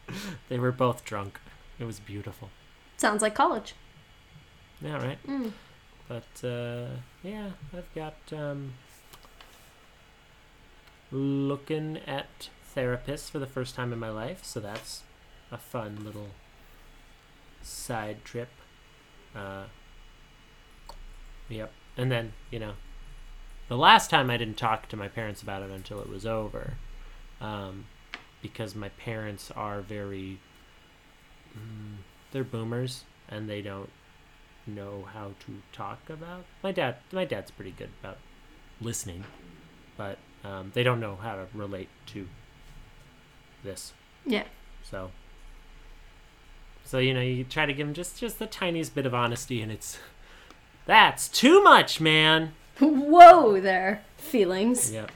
[0.49, 1.39] They were both drunk.
[1.79, 2.49] It was beautiful.
[2.97, 3.73] Sounds like college.
[4.81, 5.17] Yeah, right.
[5.27, 5.51] Mm.
[6.07, 6.87] But uh,
[7.23, 8.73] yeah, I've got um,
[11.11, 15.03] looking at therapists for the first time in my life, so that's
[15.51, 16.29] a fun little
[17.67, 18.49] side trip.
[19.35, 19.65] Uh,
[21.49, 22.73] yep, and then you know,
[23.67, 26.73] the last time I didn't talk to my parents about it until it was over,
[27.41, 27.85] um,
[28.41, 30.39] because my parents are very,
[31.55, 31.97] mm,
[32.31, 33.89] they're boomers and they don't
[34.65, 36.45] know how to talk about.
[36.63, 38.17] My dad, my dad's pretty good about
[38.79, 39.23] listening,
[39.97, 42.27] but um, they don't know how to relate to
[43.63, 43.93] this.
[44.25, 44.43] Yeah.
[44.83, 45.11] So,
[46.87, 49.61] so you know, you try to give them just just the tiniest bit of honesty,
[49.61, 49.99] and it's
[50.85, 52.53] that's too much, man.
[52.79, 54.93] Whoa there, feelings.
[54.93, 55.11] Yep,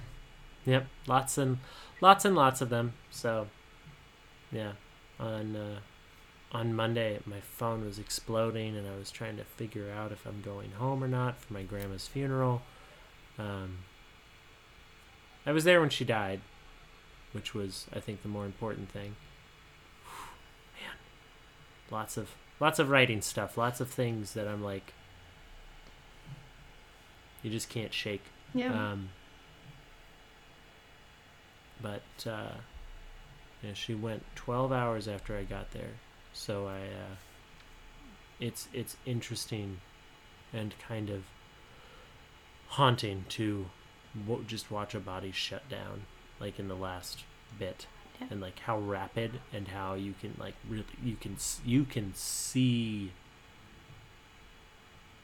[0.65, 0.87] yep.
[1.07, 1.59] Lots and
[2.01, 2.91] lots and lots of them.
[3.09, 3.47] So,
[4.51, 4.73] yeah.
[5.17, 5.79] On uh,
[6.51, 10.41] on Monday, my phone was exploding, and I was trying to figure out if I'm
[10.41, 12.63] going home or not for my grandma's funeral.
[13.39, 13.77] Um,
[15.45, 16.41] I was there when she died,
[17.31, 19.15] which was, I think, the more important thing.
[21.91, 24.93] Lots of lots of writing stuff, lots of things that I'm like,
[27.43, 28.23] you just can't shake.
[28.53, 28.91] Yeah.
[28.91, 29.09] Um,
[31.81, 32.53] but uh,
[33.61, 35.99] yeah, she went 12 hours after I got there,
[36.33, 36.77] so I.
[36.77, 37.15] Uh,
[38.39, 39.79] it's it's interesting,
[40.51, 41.23] and kind of
[42.69, 43.67] haunting to
[44.47, 46.03] just watch a body shut down,
[46.39, 47.23] like in the last
[47.59, 47.85] bit,
[48.21, 48.27] Yeah.
[48.29, 53.11] and like how rapid and how you can like really you can you can see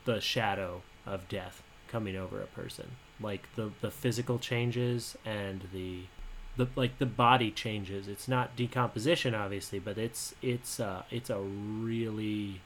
[0.05, 6.01] the shadow of death coming over a person like the the physical changes and the
[6.57, 11.39] the like the body changes it's not decomposition obviously but it's it's uh it's a
[11.39, 12.61] really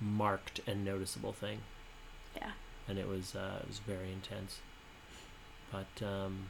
[0.00, 1.58] marked and noticeable thing
[2.36, 2.52] Yeah.
[2.88, 4.60] and it was uh it was very intense
[5.70, 6.46] but um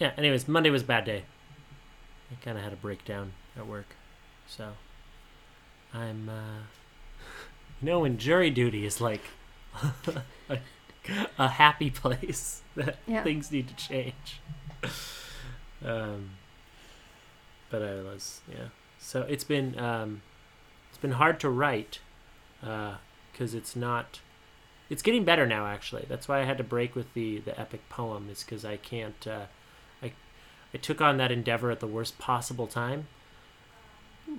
[0.00, 1.22] yeah anyways monday was a bad day
[2.32, 3.94] i kind of had a breakdown at work
[4.48, 4.72] so
[5.94, 6.62] i'm uh
[7.80, 9.22] you know when jury duty is like
[10.48, 10.58] a,
[11.38, 13.22] a happy place that Yeah.
[13.22, 14.40] things need to change
[15.84, 16.30] um
[17.70, 20.22] but i was yeah so it's been um
[21.00, 22.00] been hard to write
[22.60, 24.20] because uh, it's not.
[24.90, 26.04] It's getting better now, actually.
[26.08, 29.26] That's why I had to break with the the epic poem, is because I can't.
[29.26, 29.46] Uh,
[30.72, 33.06] I took on that endeavor at the worst possible time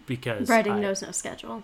[0.06, 1.64] because writing I, knows no schedule.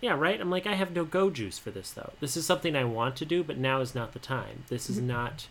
[0.00, 0.40] Yeah, right.
[0.40, 2.12] I'm like, I have no go juice for this though.
[2.20, 4.64] This is something I want to do, but now is not the time.
[4.68, 5.48] This is not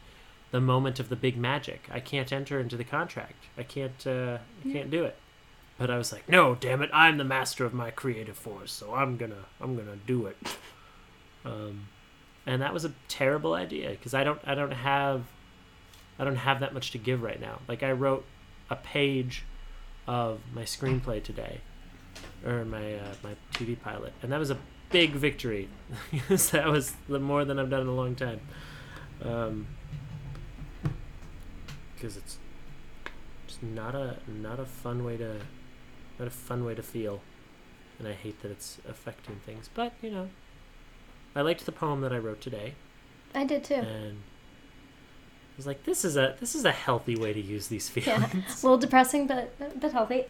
[0.52, 1.90] the moment of the big magic.
[1.92, 3.46] I can't enter into the contract.
[3.58, 4.06] I can't.
[4.06, 5.18] Uh, I can't do it.
[5.78, 6.90] But I was like, no, damn it!
[6.94, 10.38] I'm the master of my creative force, so I'm gonna, I'm gonna do it.
[11.44, 11.90] Um,
[12.46, 15.26] and that was a terrible idea because I don't, I don't have,
[16.18, 17.60] I don't have that much to give right now.
[17.68, 18.26] Like I wrote
[18.70, 19.44] a page
[20.08, 21.62] of my screenplay today,
[22.46, 24.58] or my uh, my TV pilot, and that was a
[24.90, 25.68] big victory
[26.12, 28.40] because that was the more than I've done in a long time.
[29.22, 29.68] Um,
[31.96, 32.38] because it's
[33.48, 35.40] just not a not a fun way to
[36.20, 37.22] not a fun way to feel,
[38.00, 39.70] and I hate that it's affecting things.
[39.74, 40.30] But you know,
[41.36, 42.76] I liked the poem that I wrote today,
[43.34, 43.76] I did too.
[43.76, 44.22] and
[45.56, 48.26] I was like, this is a this is a healthy way to use these feelings.
[48.34, 50.26] Yeah, a little depressing, but but healthy.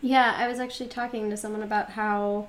[0.00, 2.48] Yeah, I was actually talking to someone about how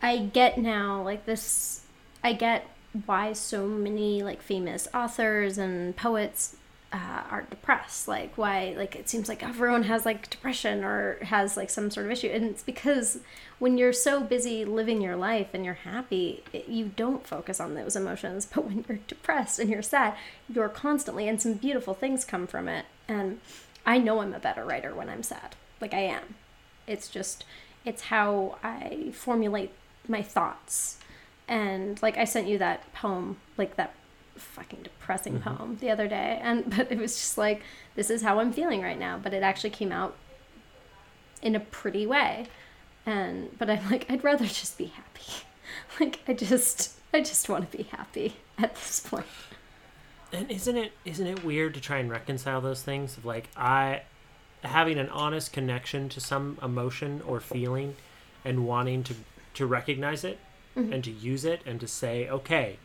[0.00, 1.82] I get now like this.
[2.24, 2.66] I get
[3.04, 6.56] why so many like famous authors and poets
[6.92, 8.06] uh, are depressed.
[8.06, 12.06] Like why like it seems like everyone has like depression or has like some sort
[12.06, 13.18] of issue, and it's because
[13.58, 17.74] when you're so busy living your life and you're happy, it, you don't focus on
[17.74, 18.48] those emotions.
[18.54, 20.14] But when you're depressed and you're sad,
[20.52, 22.86] you're constantly, and some beautiful things come from it.
[23.08, 23.40] And
[23.86, 25.54] I know I'm a better writer when I'm sad.
[25.80, 26.34] Like I am.
[26.86, 27.44] It's just,
[27.84, 29.70] it's how I formulate
[30.08, 30.98] my thoughts.
[31.48, 33.94] And like I sent you that poem, like that
[34.42, 35.42] fucking depressing Mhm.
[35.56, 36.38] poem the other day.
[36.42, 37.62] And, but it was just like,
[37.94, 39.18] this is how I'm feeling right now.
[39.22, 40.16] But it actually came out
[41.40, 42.46] in a pretty way
[43.04, 45.42] and but i'm like i'd rather just be happy
[46.00, 49.26] like i just i just want to be happy at this point
[50.32, 54.02] And isn't it isn't it weird to try and reconcile those things of like I
[54.62, 57.96] having an honest connection to some emotion or feeling
[58.44, 59.14] and wanting to
[59.54, 60.38] to recognize it
[60.76, 60.94] Mhm.
[60.94, 62.78] and to use it and to say, okay,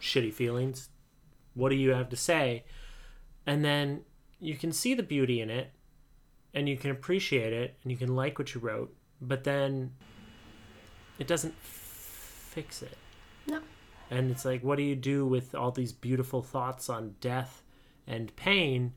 [0.00, 0.88] shitty feelings,
[1.56, 2.64] what do you have to say?
[3.46, 4.02] And then
[4.38, 5.72] you can see the beauty in it
[6.54, 9.92] and you can appreciate it and you can like what you wrote, but then
[11.18, 12.96] it doesn't fix it.
[13.46, 13.60] No.
[14.10, 17.62] And it's like, what do you do with all these beautiful thoughts on death
[18.06, 18.92] and pain?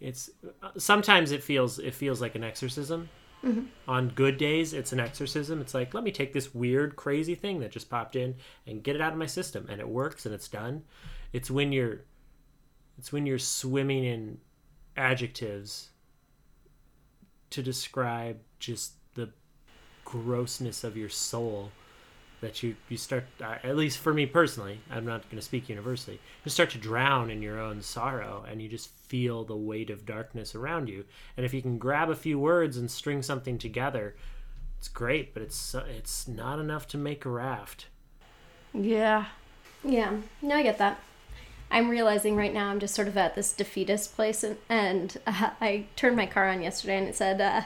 [0.00, 0.30] It's
[0.76, 3.08] sometimes it feels it feels like an exorcism.
[3.42, 3.66] Mhm.
[3.86, 5.60] On good days, it's an exorcism.
[5.60, 8.96] It's like, let me take this weird, crazy thing that just popped in and get
[8.96, 10.82] it out of my system, and it works and it's done.
[11.34, 12.00] It's when you're,
[12.96, 14.38] it's when you're swimming in
[14.96, 15.90] adjectives
[17.50, 19.28] to describe just the
[20.06, 21.70] grossness of your soul
[22.40, 25.68] that you you start uh, at least for me personally i'm not going to speak
[25.68, 29.90] universally you start to drown in your own sorrow and you just feel the weight
[29.90, 31.04] of darkness around you.
[31.36, 34.16] And if you can grab a few words and string something together
[34.78, 37.86] it's great but it's it's not enough to make a raft.
[38.72, 39.26] Yeah.
[39.84, 40.16] Yeah.
[40.42, 40.98] No i get that
[41.70, 45.50] i'm realizing right now i'm just sort of at this defeatist place and, and uh,
[45.60, 47.62] i turned my car on yesterday and it said uh,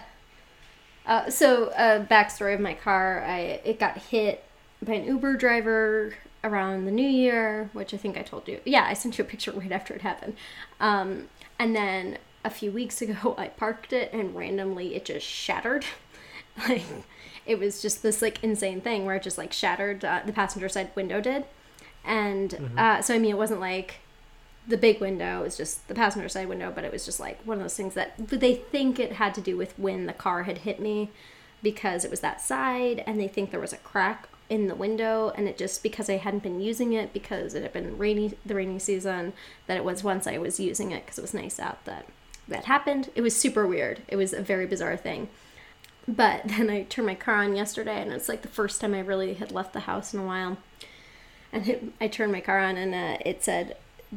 [1.06, 4.44] uh, so uh, backstory of my car i it got hit
[4.82, 8.84] by an uber driver around the new year which i think i told you yeah
[8.84, 10.34] i sent you a picture right after it happened.
[10.80, 15.84] Um, and then a few weeks ago i parked it and randomly it just shattered.
[16.68, 16.82] Like
[17.46, 20.68] it was just this like insane thing where it just like shattered uh, the passenger
[20.68, 21.44] side window did
[22.08, 24.00] and uh, so i mean it wasn't like
[24.66, 27.40] the big window it was just the passenger side window but it was just like
[27.44, 30.42] one of those things that they think it had to do with when the car
[30.42, 31.10] had hit me
[31.62, 35.32] because it was that side and they think there was a crack in the window
[35.36, 38.54] and it just because I hadn't been using it because it had been rainy the
[38.54, 39.32] rainy season
[39.66, 42.06] that it was once I was using it because it was nice out that
[42.46, 43.10] that happened.
[43.14, 44.00] It was super weird.
[44.08, 45.28] It was a very bizarre thing.
[46.06, 49.00] But then I turned my car on yesterday and it's like the first time I
[49.00, 50.56] really had left the house in a while
[51.52, 53.76] and it, I turned my car on and uh, it said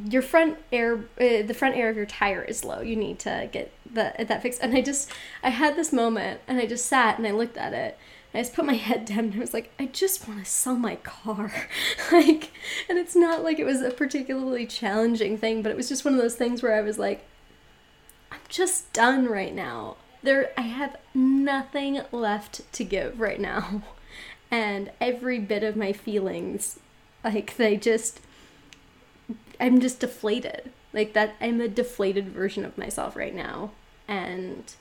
[0.10, 2.82] your front air uh, the front air of your tire is low.
[2.82, 4.62] You need to get the, that fixed.
[4.62, 5.12] And I just
[5.44, 7.98] I had this moment and I just sat and I looked at it.
[8.34, 10.50] And I just put my head down and I was like I just want to
[10.50, 11.52] sell my car.
[12.12, 12.52] Like
[12.90, 16.14] and it's not like it was a particularly challenging thing but it was just one
[16.14, 17.26] of those things where I was like
[18.32, 19.98] I'm just done right now.
[20.24, 23.84] There I have nothing left to give right now.
[24.54, 26.78] And every bit of my feelings
[27.24, 28.20] like they just
[29.60, 30.72] I'm just deflated.
[30.94, 33.72] Like that I'm a deflated version of myself right now.
[34.08, 34.74] And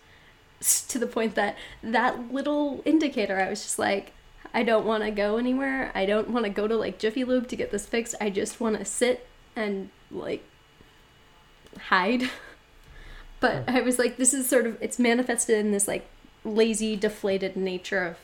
[0.89, 4.13] to the point that that little indicator I was just like
[4.53, 5.93] I don't want to go anywhere.
[5.95, 8.15] I don't want to go to like Jiffy Lube to get this fixed.
[8.21, 10.45] I just want to sit and like
[11.79, 12.31] hide.
[13.41, 16.07] But I was like, this is sort of it's manifested in this like
[16.45, 18.19] lazy, deflated nature of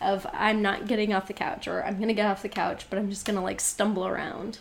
[0.00, 2.98] of I'm not getting off the couch or I'm gonna get off the couch, but
[2.98, 4.58] I'm just gonna like stumble around.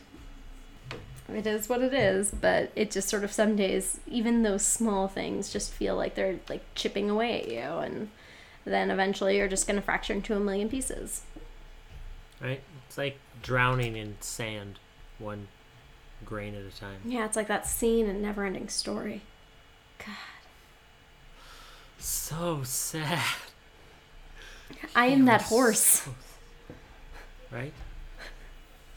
[1.34, 5.08] It is what it is, but it just sort of some days, even those small
[5.08, 8.10] things just feel like they're like chipping away at you, and
[8.64, 11.24] then eventually you're just gonna fracture into a million pieces.
[12.42, 12.62] Right?
[12.88, 14.80] It's like drowning in sand,
[15.20, 15.50] one
[16.24, 17.02] grain at a time.
[17.04, 19.22] Yeah, it's like that scene in Never Ending Story.
[20.00, 20.16] God.
[21.98, 23.20] So sad.
[24.96, 26.08] I am that horse.
[27.52, 27.74] Right?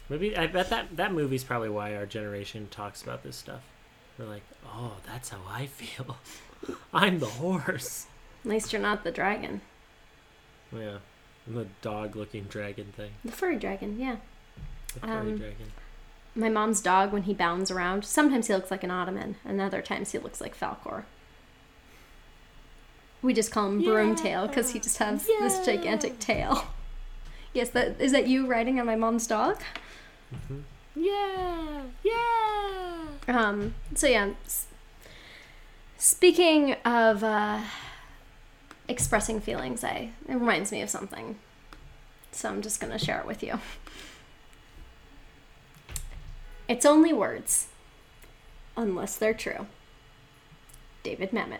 [0.08, 3.60] Maybe I bet that that movie's probably why our generation talks about this stuff.
[4.18, 6.16] We're like, oh, that's how I feel.
[6.92, 8.06] I'm the horse.
[8.44, 9.60] At least you're not the dragon.
[10.76, 10.98] Yeah,
[11.46, 13.12] I'm the dog-looking dragon thing.
[13.24, 14.16] The furry dragon, yeah.
[14.94, 15.72] The furry Um, dragon.
[16.34, 19.82] My mom's dog, when he bounds around, sometimes he looks like an ottoman, and other
[19.82, 21.04] times he looks like Falkor.
[23.22, 26.64] We just call him Broomtail because he just has this gigantic tail.
[27.52, 29.60] Yes, that is that you riding on my mom's dog?
[30.94, 33.06] Yeah, yeah.
[33.26, 34.30] Um, so yeah.
[34.44, 34.66] s-
[35.98, 37.58] Speaking of uh,
[38.86, 41.40] expressing feelings, I it reminds me of something.
[42.30, 43.58] So I'm just gonna share it with you.
[46.68, 47.66] It's only words,
[48.76, 49.66] unless they're true.
[51.02, 51.58] David Mamet,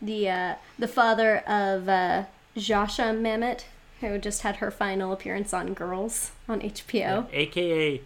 [0.00, 2.24] the uh, the father of uh,
[2.56, 3.64] Zosia Mamet,
[4.00, 7.26] who just had her final appearance on Girls on HBO.
[7.32, 8.02] AKA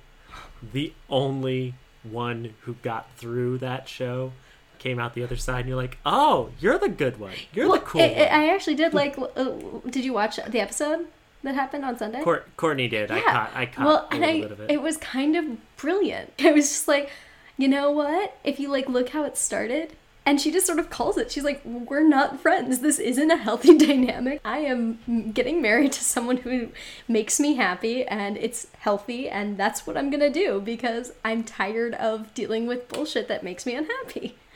[0.73, 4.33] the only one who got through that show
[4.79, 7.33] came out the other side and you're like, "Oh, you're the good one.
[7.53, 9.17] You're Well, the cool I, one." I actually did like.
[9.19, 9.45] Uh,
[9.89, 11.07] did you watch the episode
[11.43, 12.23] that happened on Sunday?
[12.23, 13.11] Court, Courtney did.
[13.11, 13.23] I Yeah.
[13.33, 14.71] caught I caught well, a and little I, bit of it.
[14.71, 16.33] it was kind of brilliant.
[16.39, 17.11] It was just like,
[17.57, 18.37] you know what?
[18.45, 19.93] If you like look how it started,
[20.25, 21.33] and she just sort of calls it.
[21.33, 22.79] She's like, we're not friends.
[22.79, 24.41] This isn't a healthy dynamic.
[24.45, 26.69] I am getting married to someone who
[27.09, 31.95] makes me happy, and it's healthy, and that's what I'm gonna do because I'm tired
[31.95, 34.37] of dealing with bullshit that makes me unhappy.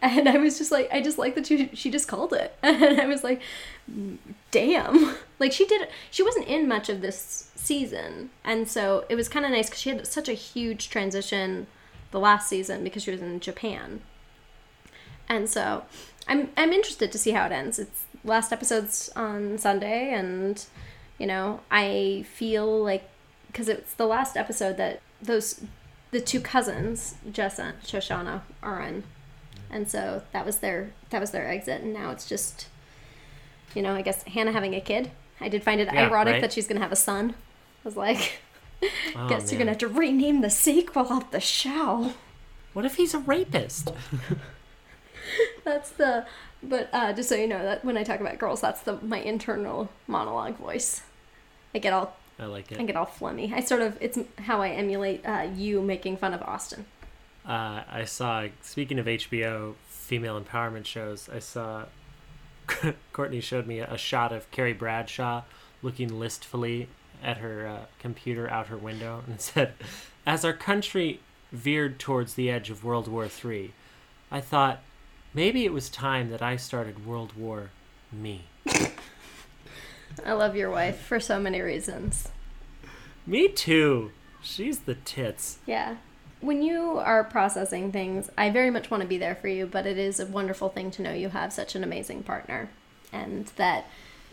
[0.00, 3.00] And I was just like, I just like that she she just called it, and
[3.00, 3.42] I was like,
[4.50, 9.28] damn like she did she wasn't in much of this season and so it was
[9.28, 11.66] kind of nice because she had such a huge transition
[12.10, 14.00] the last season because she was in japan
[15.30, 15.82] and so
[16.28, 20.66] i'm i'm interested to see how it ends it's last episode's on sunday and
[21.18, 23.08] you know i feel like
[23.46, 25.62] because it's the last episode that those
[26.10, 29.02] the two cousins jess and shoshanna are in
[29.70, 32.68] and so that was their that was their exit and now it's just
[33.72, 35.12] you know, I guess Hannah having a kid.
[35.40, 36.40] I did find it Yeah, ironic right.
[36.40, 37.34] that she's gonna have a son.
[37.34, 37.34] I
[37.84, 38.40] was like,
[39.14, 42.14] Oh, guess you're gonna have to rename the sequel of the show.
[42.72, 43.92] What if he's a rapist?
[45.70, 46.26] That's the.
[46.62, 49.20] But uh, just so you know, that when I talk about girls, that's the my
[49.20, 51.02] internal monologue voice.
[51.74, 52.80] I get all I like it.
[52.80, 53.52] I get all flummy.
[53.54, 56.86] I sort of it's how I emulate uh, you making fun of Austin.
[57.46, 58.46] Uh, I saw.
[58.62, 61.84] Speaking of HBO female empowerment shows, I saw.
[63.12, 65.42] Courtney showed me a shot of Carrie Bradshaw
[65.82, 66.86] looking listfully
[67.22, 69.74] at her uh, computer out her window and said,
[70.26, 71.20] "As our country
[71.52, 73.72] veered towards the edge of World War III,
[74.30, 74.82] I thought
[75.34, 77.70] maybe it was time that I started World War
[78.12, 78.44] Me."
[80.24, 82.28] I love your wife for so many reasons.
[83.26, 84.12] Me too.
[84.42, 85.58] She's the tits.
[85.66, 85.96] Yeah.
[86.40, 89.86] When you are processing things, I very much want to be there for you, but
[89.86, 92.70] it is a wonderful thing to know you have such an amazing partner.
[93.12, 93.86] And that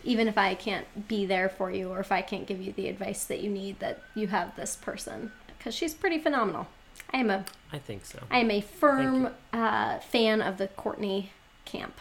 [0.04, 2.88] even if I can't be there for you or if I can't give you the
[2.88, 5.32] advice that you need, that you have this person.
[5.58, 6.68] Because she's pretty phenomenal.
[7.12, 8.20] I am a I think so.
[8.30, 11.32] I am a firm uh, fan of the Courtney
[11.64, 11.98] camp.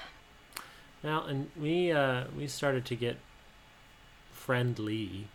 [1.03, 3.17] Now, and we uh, we started to get
[4.31, 5.27] friendly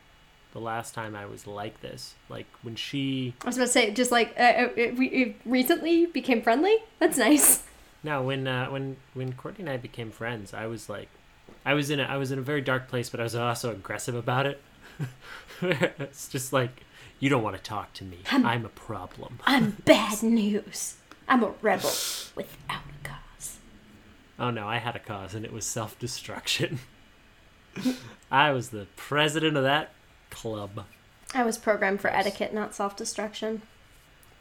[0.52, 2.14] the last time I was like this.
[2.28, 6.06] Like when she I was about to say, just like uh, uh, we we recently
[6.06, 6.76] became friendly.
[6.98, 7.62] That's nice.
[8.02, 11.08] no when uh, when when Courtney and I became friends, I was like,
[11.64, 13.70] I was in a I was in a very dark place, but I was also
[13.70, 14.60] aggressive about it.
[15.62, 16.84] it's just like
[17.22, 18.18] you don't want to talk to me.
[18.32, 19.38] I'm a problem.
[19.44, 20.96] I'm bad news.
[21.28, 21.92] I'm a rebel
[22.34, 23.58] without a cause.
[24.40, 26.80] Oh no, I had a cause, and it was self destruction.
[28.32, 29.90] I was the president of that
[30.30, 30.84] club.
[31.32, 33.62] I was programmed for etiquette, not self destruction.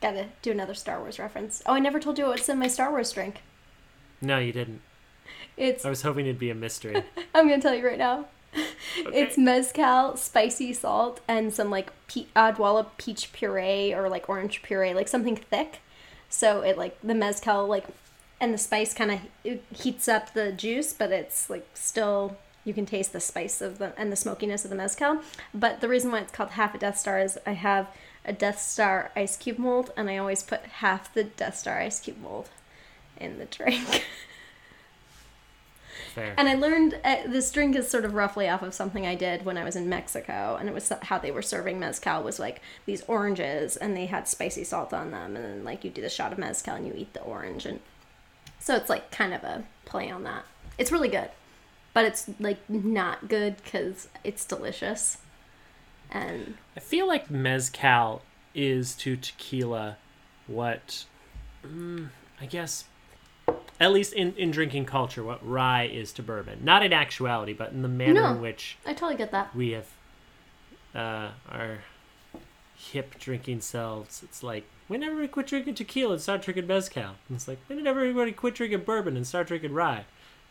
[0.01, 1.61] Gotta do another Star Wars reference.
[1.67, 3.43] Oh, I never told you what's in my Star Wars drink.
[4.21, 4.81] No, you didn't.
[5.55, 5.85] It's.
[5.85, 7.03] I was hoping it'd be a mystery.
[7.35, 8.25] I'm gonna tell you right now.
[9.13, 14.61] It's mezcal, spicy salt, and some like pe- uh, Odwalla peach puree or like orange
[14.61, 15.79] puree, like something thick.
[16.29, 17.85] So it like the mezcal like
[18.39, 22.85] and the spice kind of heats up the juice, but it's like still you can
[22.85, 25.21] taste the spice of the and the smokiness of the mezcal.
[25.53, 27.87] But the reason why it's called half a Death Star is I have
[28.25, 31.99] a Death Star ice cube mold, and I always put half the Death Star ice
[31.99, 32.49] cube mold
[33.17, 34.05] in the drink.
[36.13, 36.33] Fair.
[36.37, 39.45] And I learned uh, this drink is sort of roughly off of something I did
[39.45, 42.61] when I was in Mexico, and it was how they were serving mezcal was like
[42.85, 46.09] these oranges, and they had spicy salt on them, and then like you do the
[46.09, 47.79] shot of mezcal and you eat the orange, and
[48.59, 50.45] so it's like kind of a play on that.
[50.77, 51.29] It's really good,
[51.93, 55.17] but it's like not good because it's delicious,
[56.09, 58.21] and I feel like mezcal
[58.53, 59.97] is to tequila
[60.47, 61.05] what,
[61.65, 62.85] mm, I guess,
[63.81, 66.59] at least in, in drinking culture, what rye is to bourbon.
[66.63, 68.31] Not in actuality, but in the manner No.
[68.31, 69.53] in which I totally get that.
[69.55, 69.87] we have
[70.95, 71.79] uh, our
[72.77, 74.21] hip drinking selves.
[74.23, 77.03] It's like, when everybody quit drinking tequila and start drinking mezcal?
[77.27, 80.05] And it's like, when did everybody quit drinking bourbon and start drinking rye?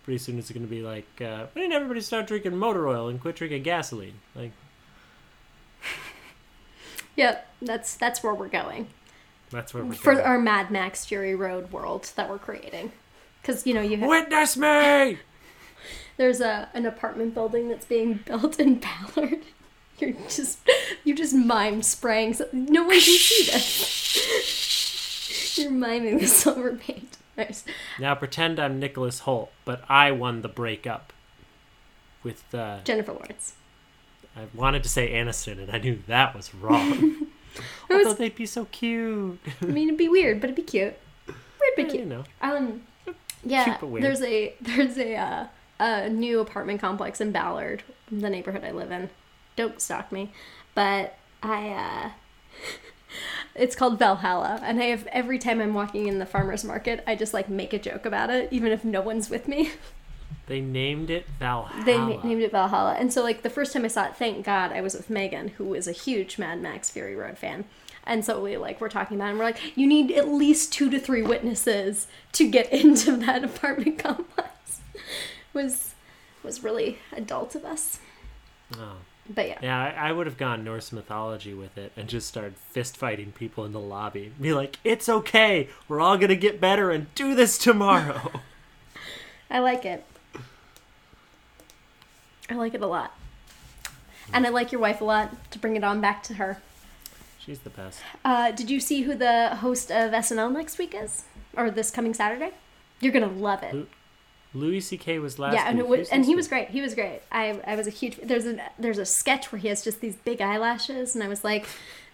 [0.05, 3.09] Pretty soon it's going to be like, uh, when did everybody start drinking motor oil
[3.09, 4.15] and quit drinking gasoline?
[4.35, 4.53] Like,
[7.17, 8.89] Yep, that's that's where we're going
[9.51, 10.25] that's where we're for going.
[10.25, 12.93] our Mad Max Fury Road world that we're creating.
[13.43, 15.19] Because you know you have Witness me!
[16.17, 19.41] There's a an apartment building that's being built in Ballard.
[19.99, 20.59] You're just
[21.05, 22.35] you just mime spraying.
[22.35, 25.57] So, no one can see this.
[25.59, 27.17] You're miming the silver paint.
[27.37, 27.65] Nice.
[27.99, 31.13] Now pretend I'm Nicholas Hoult, but I won the breakup
[32.23, 33.55] with uh, Jennifer Lawrence.
[34.37, 37.27] I wanted to say Aniston, and I knew that was wrong.
[37.89, 39.41] Was- Although they'd be so cute.
[39.61, 40.95] I mean, it'd be weird, but it'd be cute.
[41.27, 41.37] Weird,
[41.77, 41.95] but you cute.
[42.05, 42.25] You know.
[42.41, 42.83] Um,
[43.45, 43.65] yeah.
[44.03, 45.47] There's a there's a uh,
[45.79, 49.11] a new apartment complex in Ballard, the neighborhood I live in.
[49.57, 50.33] Don't stalk me,
[50.75, 51.69] but I.
[51.71, 52.11] uh
[53.57, 57.17] It's called Valhalla, and I have every time I'm walking in the farmers market, I
[57.17, 59.73] just like make a joke about it, even if no one's with me.
[60.47, 61.85] They named it Valhalla.
[61.85, 64.45] They na- named it Valhalla, and so like the first time I saw it, thank
[64.47, 67.65] God I was with Megan, who is a huge Mad Max Fury Road fan,
[68.07, 70.73] and so we like we're talking about, it and we're like, you need at least
[70.73, 74.81] two to three witnesses to get into that apartment complex.
[75.53, 75.95] was
[76.43, 77.99] was really adult of us,
[78.79, 78.97] Oh.
[79.29, 82.55] but yeah, Yeah, I, I would have gone Norse mythology with it and just started
[82.57, 84.33] fist fighting people in the lobby.
[84.41, 85.69] Be like, it's okay.
[85.89, 88.41] We're all gonna get better and do this tomorrow.
[89.51, 90.05] I like it.
[92.49, 93.15] I like it a lot,
[94.33, 95.51] and I like your wife a lot.
[95.53, 96.61] To bring it on back to her.
[97.51, 97.99] She's the best.
[98.25, 101.25] Uh, did you see who the host of SNL next week is,
[101.57, 102.53] or this coming Saturday?
[103.01, 103.89] You're gonna love it.
[104.55, 105.19] Louis C.K.
[105.19, 105.55] was last.
[105.55, 105.85] yeah, and, week.
[105.85, 106.69] it was, and he was great.
[106.69, 107.23] He was great.
[107.33, 108.21] I I was a huge.
[108.23, 111.43] There's a there's a sketch where he has just these big eyelashes, and I was
[111.43, 111.67] like,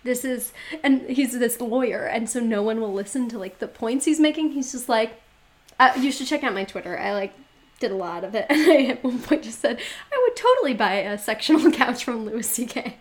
[0.05, 3.69] this is, and he's this lawyer, and so no one will listen to like the
[3.69, 4.53] points he's making.
[4.53, 5.21] He's just like,
[5.79, 6.99] uh, you should check out my Twitter.
[6.99, 7.35] I like
[7.79, 9.79] did a lot of it, and I at one point just said
[10.11, 12.97] I would totally buy a sectional couch from Louis C.K.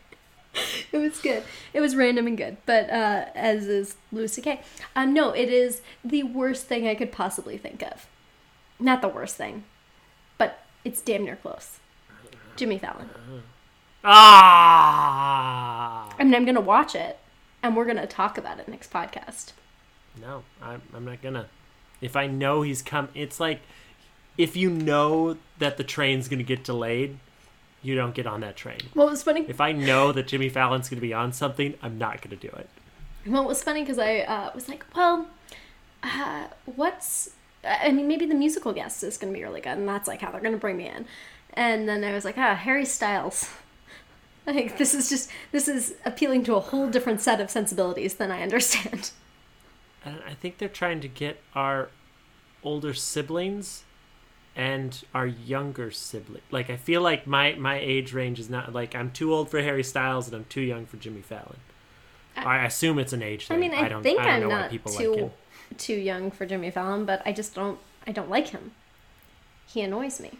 [0.91, 1.43] it was good.
[1.73, 4.61] It was random and good, but uh, as is Louis C.K.
[4.95, 8.07] Um, no, it is the worst thing I could possibly think of.
[8.79, 9.63] Not the worst thing,
[10.37, 11.79] but it's damn near close.
[12.55, 13.09] Jimmy Fallon.
[14.03, 15.35] Ah.
[16.17, 17.19] I mean, I'm gonna watch it,
[17.63, 19.53] and we're gonna talk about it next podcast.
[20.21, 21.47] No, I'm, I'm not gonna.
[22.01, 23.61] If I know he's come, it's like
[24.37, 27.17] if you know that the train's gonna get delayed,
[27.85, 28.79] you don't get on that train.
[28.93, 29.45] What was funny?
[29.47, 32.69] If I know that Jimmy Fallon's gonna be on something, I'm not gonna do it.
[33.25, 35.27] What was funny because I uh, was like, well,
[36.03, 37.31] uh, what's?
[37.63, 40.31] I mean, maybe the musical guest is gonna be really good, and that's like how
[40.31, 41.05] they're gonna bring me in.
[41.53, 43.49] And then I was like, ah, Harry Styles.
[44.47, 48.29] Like this is just this is appealing to a whole different set of sensibilities than
[48.29, 49.09] I understand.
[50.05, 51.89] And I think they're trying to get our
[52.63, 53.84] older siblings
[54.55, 56.41] and our younger sibling.
[56.51, 59.61] Like I feel like my my age range is not like I'm too old for
[59.61, 61.57] Harry Styles and I'm too young for Jimmy Fallon.
[62.37, 63.55] I, assume it's an age thing.
[63.55, 65.31] I mean, I, don't, think I don't I'm know why not people too like
[65.77, 68.71] too young for Jimmy Fallon, but I just don't I don't like him.
[69.67, 70.31] He annoys me.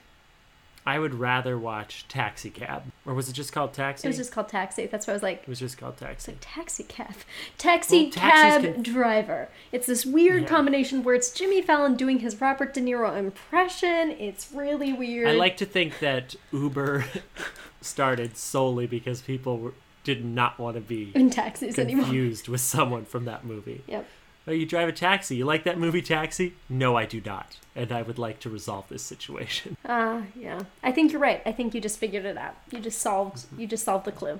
[0.88, 4.08] I would rather watch Taxi Cab, or was it just called Taxi?
[4.08, 4.86] It was just called Taxi.
[4.86, 6.32] That's why I was like, It was just called it's Taxi.
[6.34, 7.16] like taxi cab,
[7.58, 9.50] taxi Well, cab can- driver.
[9.72, 10.48] It's this weird Yeah.
[10.50, 14.12] combination where it's Jimmy Fallon doing his Robert De Niro impression.
[14.12, 15.28] It's really weird.
[15.28, 17.06] I like to think that Uber
[17.82, 19.74] started solely because people were,
[20.04, 22.06] did not want to be in taxis anymore.
[22.06, 23.82] confused with someone from that movie.
[23.88, 24.08] Yep.
[24.48, 25.36] Oh, you drive a taxi.
[25.36, 26.54] You like that movie Taxi?
[26.70, 27.58] No, I do not.
[27.76, 29.76] And I would like to resolve this situation.
[29.84, 30.62] Uh, yeah.
[30.84, 31.42] I think you're right.
[31.46, 32.56] I think you just figured it out.
[32.72, 34.40] You just solved you just solved the clue.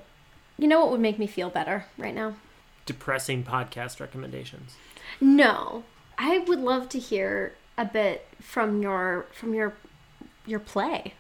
[0.58, 2.36] You know what would make me feel better right now?
[2.86, 4.76] Depressing podcast recommendations.
[5.20, 5.84] No.
[6.18, 9.74] I would love to hear a bit from your from your
[10.46, 11.16] your play.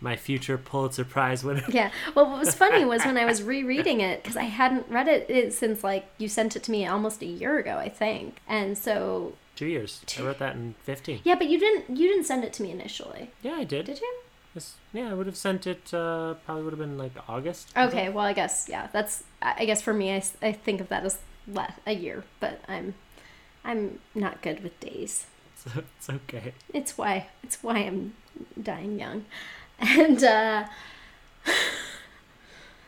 [0.00, 1.64] My future Pulitzer Prize winner.
[1.68, 1.90] Yeah.
[2.14, 5.52] Well, what was funny was when I was rereading it because I hadn't read it,
[5.54, 8.36] since like you sent it to me almost a year ago, I think.
[8.48, 10.02] And so Two years.
[10.18, 11.20] I wrote that in 15.
[11.24, 13.86] yeah, but you didn't you didn't send it to me initially, Yeah, I did.
[13.86, 14.14] did you?
[14.94, 17.72] Yeah, I would have sent it, uh, probably would have been like August.
[17.76, 18.08] Okay.
[18.08, 18.88] Well, I guess yeah.
[18.92, 22.60] That's I guess for me, I, I think of that as le- a year, but
[22.68, 22.94] I'm
[23.64, 25.26] I'm not good with days.
[25.56, 26.52] So it's okay.
[26.72, 28.14] It's why it's why I'm
[28.62, 29.24] dying young,
[29.78, 30.64] and uh,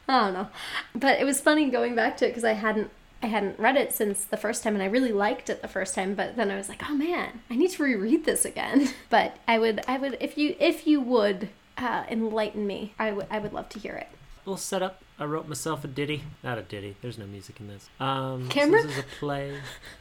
[0.09, 0.49] I don't know.
[0.95, 2.91] But it was funny going back to it because I hadn't
[3.22, 5.95] I hadn't read it since the first time, and I really liked it the first
[5.95, 6.14] time.
[6.14, 8.91] But then I was like, oh man, I need to reread this again.
[9.11, 13.26] But I would I would if you if you would uh, enlighten me, I would
[13.30, 14.09] I would love to hear it.
[14.45, 15.03] Little setup.
[15.18, 16.22] I wrote myself a ditty.
[16.45, 16.97] Not a ditty.
[17.03, 17.89] There's no music in this.
[17.99, 18.86] Um, so Cameron?
[18.86, 19.55] this is a play.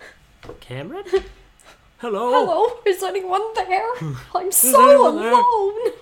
[0.60, 1.04] Cameron?
[1.98, 2.30] Hello.
[2.32, 3.90] Hello, is anyone there?
[4.36, 5.94] I'm so alone.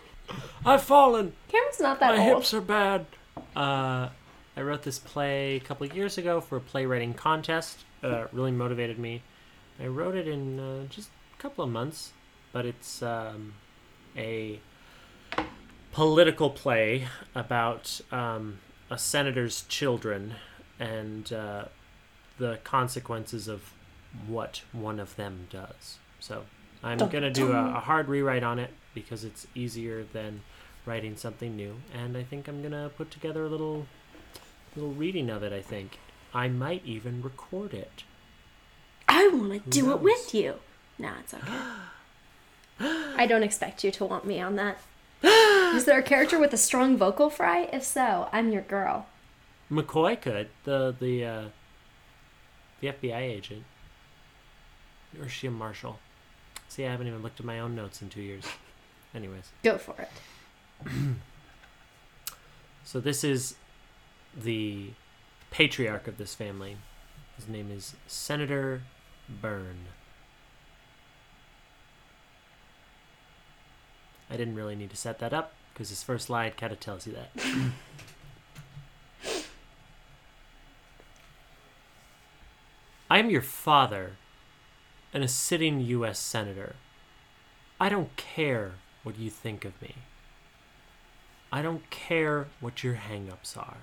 [0.66, 1.34] I've fallen.
[1.48, 2.38] Cameron's not that My old.
[2.38, 3.06] hips are bad.
[3.56, 4.10] Uh,
[4.58, 7.80] I wrote this play a couple of years ago for a playwriting contest.
[8.04, 9.22] Uh, it really motivated me.
[9.80, 12.14] I wrote it in uh, just a couple of months,
[12.52, 13.54] but it's um,
[14.16, 14.60] a
[15.92, 18.60] political play about um,
[18.90, 20.36] a senator's children
[20.80, 21.66] and uh,
[22.38, 23.72] the consequences of
[24.28, 25.98] what one of them does.
[26.20, 26.44] So
[26.84, 30.42] I'm going to do a, a hard rewrite on it because it's easier than
[30.86, 31.76] writing something new.
[31.94, 33.86] And I think I'm to put together a little
[34.76, 36.00] little reading of it, I think.
[36.34, 38.04] I might even record it.
[39.08, 40.56] I want to do it with you.
[41.00, 41.54] No, it's okay.
[43.18, 44.80] I don't expect you to want me on that.
[45.24, 47.70] Is there a character with a strong vocal fry?
[47.72, 49.08] If so, I'm your girl.
[49.72, 51.44] McCoy could the the uh,
[52.82, 53.64] the FBI agent,
[55.20, 56.00] or is she a marshal?
[56.68, 58.44] See, I haven't even looked at my own notes in two years.
[59.16, 60.10] Anyways, Go for it.
[62.84, 63.56] so this is
[64.36, 64.90] the
[65.52, 66.78] patriarch of this family.
[67.38, 68.82] His name is Senator
[69.30, 69.86] Byrne.
[74.30, 77.06] I didn't really need to set that up because his first line kind of tells
[77.06, 77.30] you that.
[83.10, 84.18] I am your father
[85.14, 86.20] and a sitting U.S.
[86.20, 86.76] Senator.
[87.80, 88.74] I don't care
[89.04, 89.96] what you think of me.
[91.56, 93.78] I don't care what your hang ups are.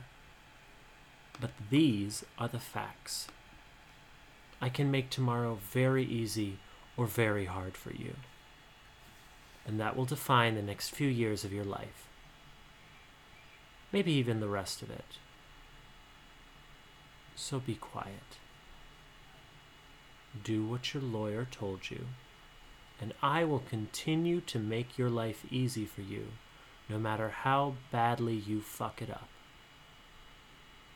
[1.40, 3.28] But these are the facts.
[4.60, 6.58] I can make tomorrow very easy
[6.98, 8.16] or very hard for you.
[9.66, 12.08] And that will define the next few years of your life.
[13.90, 15.16] Maybe even the rest of it.
[17.34, 18.36] So be quiet.
[20.44, 22.08] Do what your lawyer told you,
[23.00, 26.32] and I will continue to make your life easy for you,
[26.89, 29.28] no matter how badly you fuck it up.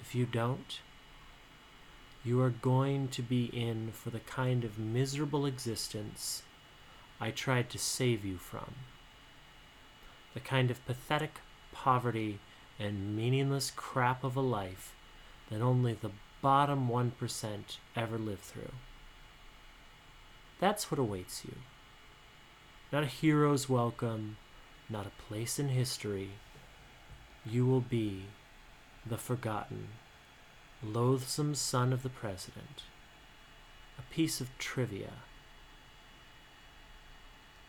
[0.01, 0.81] If you don't,
[2.25, 6.43] you are going to be in for the kind of miserable existence
[7.21, 8.75] I tried to save you from.
[10.35, 11.41] The kind of pathetic
[11.73, 12.41] poverty
[12.79, 14.95] and meaningless crap of a life
[15.51, 16.11] that only the
[16.43, 17.13] bottom 1%
[17.95, 18.73] ever live through.
[20.59, 21.55] That's what awaits you.
[22.93, 24.37] Not a hero's welcome,
[24.89, 26.31] not a place in history.
[27.45, 28.27] You will be
[29.05, 29.89] the forgotten,
[30.83, 32.85] loathsome son of the president.
[33.99, 35.13] A piece of trivia.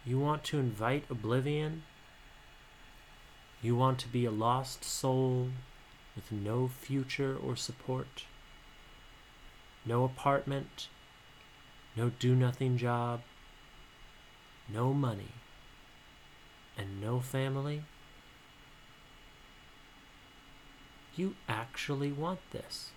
[0.06, 1.84] You want to invite oblivion?
[3.62, 5.50] You want to be a lost soul
[6.16, 8.26] with no future or support?
[9.86, 10.90] No apartment?
[11.96, 13.22] No do nothing job?
[14.70, 15.34] No money?
[16.78, 17.84] And no family?
[21.16, 22.92] You actually want this.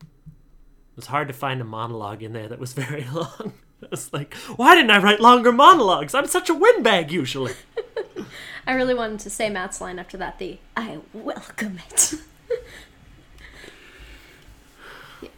[0.00, 3.52] It was hard to find a monologue in there that was very long.
[3.82, 6.14] I was like, why didn't I write longer monologues?
[6.14, 7.52] I'm such a windbag usually.
[8.66, 10.38] I really wanted to say Matt's line after that.
[10.38, 12.14] The I welcome it.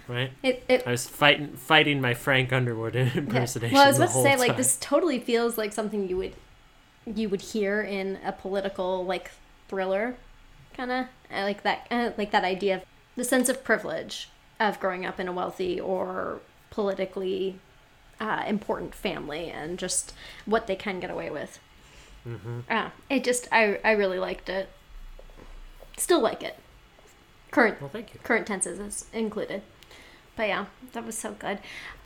[0.08, 0.32] Right?
[0.42, 3.74] it, it I was fighting fighting my Frank Underwood impersonation.
[3.74, 6.34] Well, I was about to say, like, this totally feels like something you would
[7.06, 9.30] you would hear in a political like
[9.68, 10.16] thriller,
[10.74, 12.82] kind of like that, uh, like that idea of
[13.16, 14.30] the sense of privilege
[14.60, 16.40] of growing up in a wealthy or
[16.70, 17.58] politically
[18.20, 20.12] uh, important family and just
[20.44, 21.58] what they can get away with.
[22.26, 22.60] Mm-hmm.
[22.68, 24.68] Uh, it just, I, I really liked it.
[25.96, 26.58] Still like it.
[27.50, 28.20] Current, Well, thank you.
[28.22, 29.62] current tenses is included.
[30.38, 31.58] But yeah, that was so good.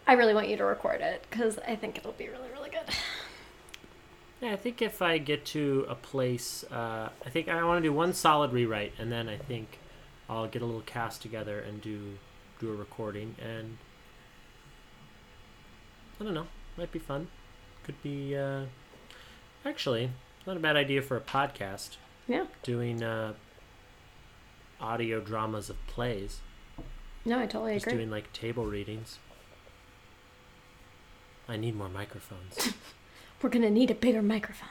[0.07, 2.95] I really want you to record it because I think it'll be really, really good.
[4.41, 7.89] Yeah, I think if I get to a place, uh, I think I want to
[7.89, 9.79] do one solid rewrite, and then I think
[10.31, 12.17] I'll get a little cast together and do
[12.59, 13.77] do a recording, and
[16.19, 16.47] I don't know,
[16.79, 17.29] might be fun.
[17.85, 18.63] Could be uh,
[19.67, 20.11] actually
[20.47, 21.99] not a bad idea for a podcast.
[22.27, 22.47] Yeah.
[22.63, 23.35] Doing uh,
[24.81, 26.41] audio dramas of plays,
[27.25, 27.77] No, I totally agree.
[27.77, 27.99] just agree.
[27.99, 29.19] doing like table readings.
[31.49, 32.73] I need more microphones.
[33.43, 34.69] We're gonna need a bigger microphone.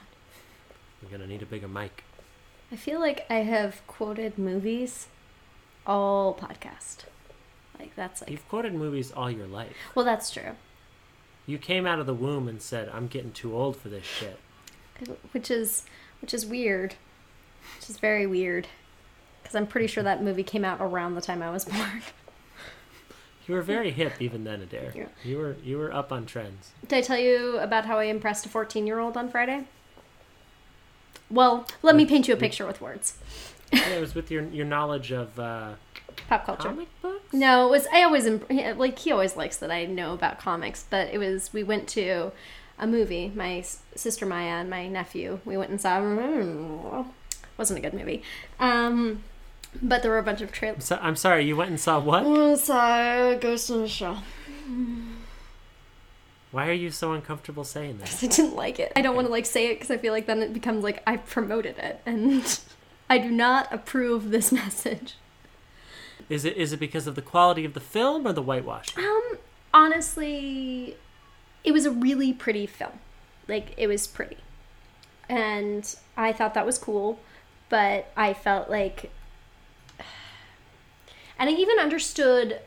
[1.04, 2.04] We're gonna need a bigger mic.
[2.72, 5.08] I feel like I have quoted movies
[5.86, 7.06] all podcast.
[7.80, 9.76] Like that's like You've quoted movies all your life.
[9.96, 10.56] well, that's true.
[11.48, 14.40] You came out of the womb and said, "I'm getting too old for this shit."
[15.32, 15.84] Which is
[16.22, 16.96] which is weird.
[17.78, 18.68] Which is very weird.
[19.42, 22.04] Because I'm pretty sure that movie came out around the time I was born.
[23.48, 24.94] You were very hip even then, Adair.
[24.96, 25.08] Yeah.
[25.24, 26.72] You were you were up on trends.
[26.88, 29.66] Did I tell you about how I impressed a 14 year old on Friday?
[31.30, 33.18] Well, let me paint you a picture with words.
[33.72, 35.74] yeah, it was with your your knowledge of uh,
[36.28, 36.70] Pop culture.
[36.70, 37.34] comic books.
[37.34, 40.86] No, it was I always imp- like he always likes that I know about comics,
[40.90, 42.32] but it was we went to
[42.78, 43.32] a movie.
[43.34, 43.64] My
[43.96, 45.40] sister Maya and my nephew.
[45.46, 47.06] We went and saw.
[47.58, 48.24] Wasn't a good movie,
[48.60, 49.24] um,
[49.82, 50.86] but there were a bunch of trailers.
[50.86, 51.46] So, I'm sorry.
[51.46, 52.26] You went and saw what?
[52.26, 54.24] I saw Ghost in the Shell.
[56.52, 58.20] Why are you so uncomfortable saying that?
[58.24, 58.92] I didn't like it.
[58.96, 61.02] I don't want to like say it because I feel like then it becomes like
[61.08, 62.60] I promoted it, and
[63.10, 65.16] I do not approve this message.
[66.30, 68.98] Is it is it because of the quality of the film or the whitewash?
[68.98, 69.38] Um,
[69.74, 70.98] honestly,
[71.64, 73.00] it was a really pretty film.
[73.48, 74.38] Like it was pretty,
[75.30, 77.20] and I thought that was cool,
[77.70, 79.12] but I felt like,
[81.42, 82.62] and I even understood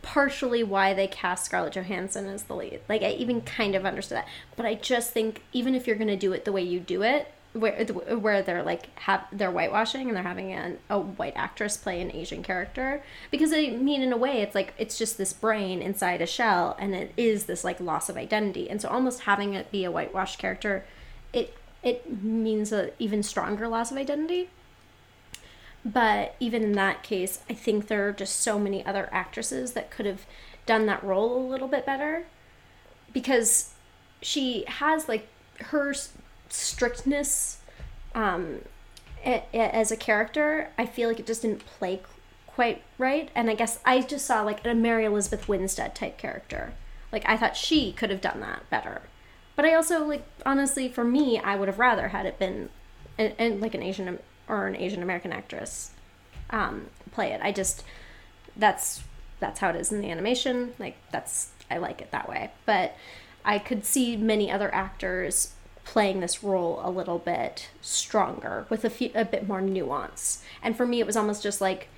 [0.00, 2.80] partially why they cast Scarlett Johansson as the lead.
[2.88, 6.16] Like I even kind of understood that, but I just think even if you're gonna
[6.16, 10.16] do it the way you do it, where where they're like have they're whitewashing and
[10.16, 13.02] they're having an, a white actress play an Asian character,
[13.32, 16.76] because I mean in a way it's like it's just this brain inside a shell
[16.78, 19.90] and it is this like loss of identity, and so almost having it be a
[19.90, 20.84] whitewashed character,
[21.32, 24.48] it it means a even stronger loss of identity.
[25.84, 29.90] But even in that case, I think there are just so many other actresses that
[29.90, 30.26] could have
[30.64, 32.26] done that role a little bit better.
[33.12, 33.74] Because
[34.20, 35.26] she has like
[35.60, 35.92] her
[36.48, 37.58] strictness
[38.14, 38.60] um,
[39.24, 42.08] as a character, I feel like it just didn't play qu-
[42.46, 43.30] quite right.
[43.34, 46.74] And I guess I just saw like a Mary Elizabeth Winstead type character.
[47.10, 49.02] Like I thought she could have done that better.
[49.56, 52.70] But I also like honestly, for me, I would have rather had it been,
[53.18, 54.18] and, and like an Asian
[54.52, 55.90] or an Asian American actress
[56.50, 57.40] um, play it.
[57.42, 57.82] I just
[58.54, 59.02] that's
[59.40, 60.74] that's how it is in the animation.
[60.78, 62.50] Like that's I like it that way.
[62.66, 62.94] But
[63.44, 68.90] I could see many other actors playing this role a little bit stronger with a
[68.90, 70.44] few a bit more nuance.
[70.62, 71.88] And for me, it was almost just like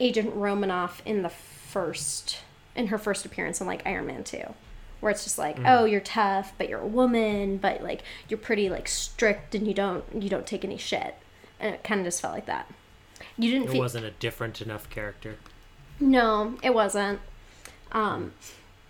[0.00, 2.38] Agent Romanoff in the first
[2.74, 4.54] in her first appearance in like Iron Man two.
[5.00, 8.68] Where it's just like, oh, you're tough, but you're a woman, but like you're pretty
[8.68, 11.14] like strict and you don't you don't take any shit.
[11.60, 12.66] And it kind of just felt like that.
[13.36, 15.36] You didn't It feel wasn't a different enough character.
[15.98, 17.20] no, it wasn't.
[17.92, 18.32] Um,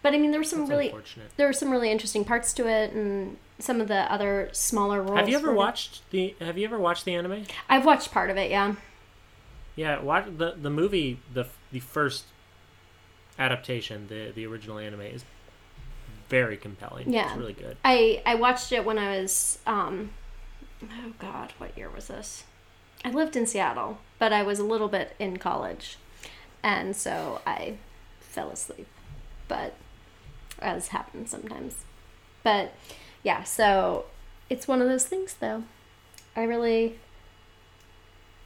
[0.02, 0.94] but I mean, there were some That's really
[1.36, 5.18] there were some really interesting parts to it, and some of the other smaller roles.
[5.18, 7.44] Have you ever watched the Have you ever watched the anime?
[7.68, 8.50] I've watched part of it.
[8.50, 8.74] Yeah.
[9.76, 11.18] Yeah, watch the the movie.
[11.32, 12.24] the The first
[13.38, 15.24] adaptation, the the original anime, is
[16.28, 17.12] very compelling.
[17.12, 17.28] Yeah.
[17.28, 17.76] it's really good.
[17.84, 20.10] I I watched it when I was um,
[20.84, 22.44] oh God, what year was this?
[23.04, 25.96] I lived in Seattle, but I was a little bit in college,
[26.62, 27.76] and so I
[28.20, 28.86] fell asleep.
[29.48, 29.74] But
[30.60, 31.84] as happens sometimes.
[32.42, 32.74] But
[33.22, 34.06] yeah, so
[34.48, 35.64] it's one of those things, though.
[36.36, 36.98] I really.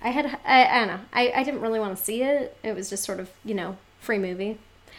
[0.02, 2.56] I had I, I don't know I, I didn't really want to see it.
[2.62, 4.58] It was just sort of you know free movie,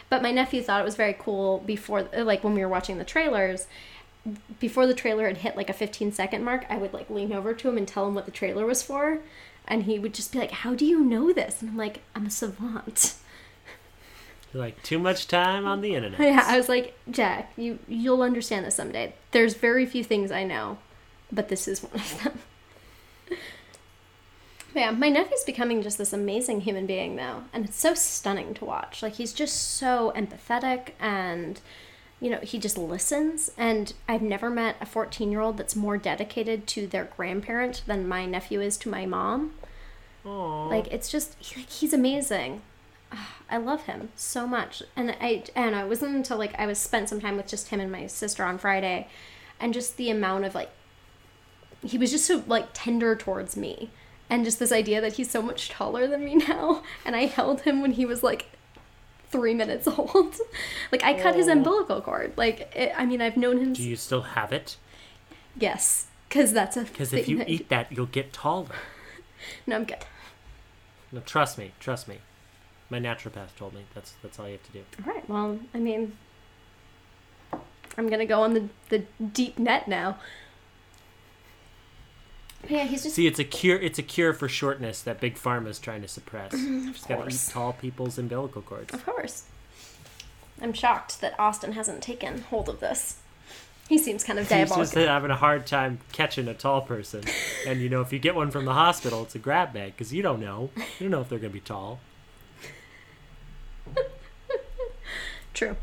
[0.10, 3.03] but my nephew thought it was very cool before like when we were watching the
[3.03, 3.68] trailers.
[4.59, 7.53] Before the trailer had hit like a 15 second mark, I would like lean over
[7.53, 9.19] to him and tell him what the trailer was for,
[9.67, 12.26] and he would just be like, "How do you know this?" And I'm like, "I'm
[12.26, 13.15] a savant."
[14.53, 16.19] You're like too much time on the internet.
[16.21, 19.13] Yeah, I was like, Jack, you you'll understand this someday.
[19.32, 20.78] There's very few things I know,
[21.32, 22.39] but this is one of them.
[24.76, 28.65] Yeah, my nephew's becoming just this amazing human being though, and it's so stunning to
[28.65, 29.01] watch.
[29.01, 31.61] Like he's just so empathetic and
[32.22, 36.88] you know, he just listens and I've never met a 14-year-old that's more dedicated to
[36.88, 39.53] their grandparent than my nephew is to my mom.
[40.26, 40.70] Aww.
[40.70, 42.61] Like it's just he- like he's amazing.
[43.11, 46.80] Ah, I love him so much, and I and I wasn't until like I was
[46.80, 49.07] spent some time with just him and my sister on Friday,
[49.59, 50.72] and just the amount of like
[51.84, 53.91] he was just so like tender towards me,
[54.28, 57.61] and just this idea that he's so much taller than me now, and I held
[57.61, 58.47] him when he was like
[59.36, 60.36] three minutes old,
[60.91, 62.33] like I cut his umbilical cord.
[62.38, 63.73] Like it, I mean I've known him.
[63.73, 64.77] Do you still have it?
[65.57, 68.75] yes, because that's a Because if you that- eat that, you'll get taller.
[69.67, 70.03] no, I'm good.
[71.11, 71.71] No, trust me.
[71.79, 72.17] Trust me.
[72.89, 74.83] My naturopath told me that's that's all you have to do.
[75.05, 75.27] All right.
[75.29, 76.13] Well, I mean,
[77.97, 78.99] I'm gonna go on the the
[79.33, 80.17] deep net now.
[82.70, 83.78] Yeah, he's just See, it's a cure.
[83.78, 86.51] It's a cure for shortness that big pharma's trying to suppress.
[86.51, 87.51] Just gotta eat course.
[87.51, 88.93] tall people's umbilical cords.
[88.93, 89.43] of course.
[90.61, 93.18] I'm shocked that Austin hasn't taken hold of this.
[93.89, 97.24] He seems kind of He's just having a hard time catching a tall person,
[97.68, 100.11] and you know if you get one from the hospital, it's a grab bag because
[100.11, 100.72] you don't know.
[100.76, 101.99] You don't know if they're gonna be tall.
[105.53, 105.76] True,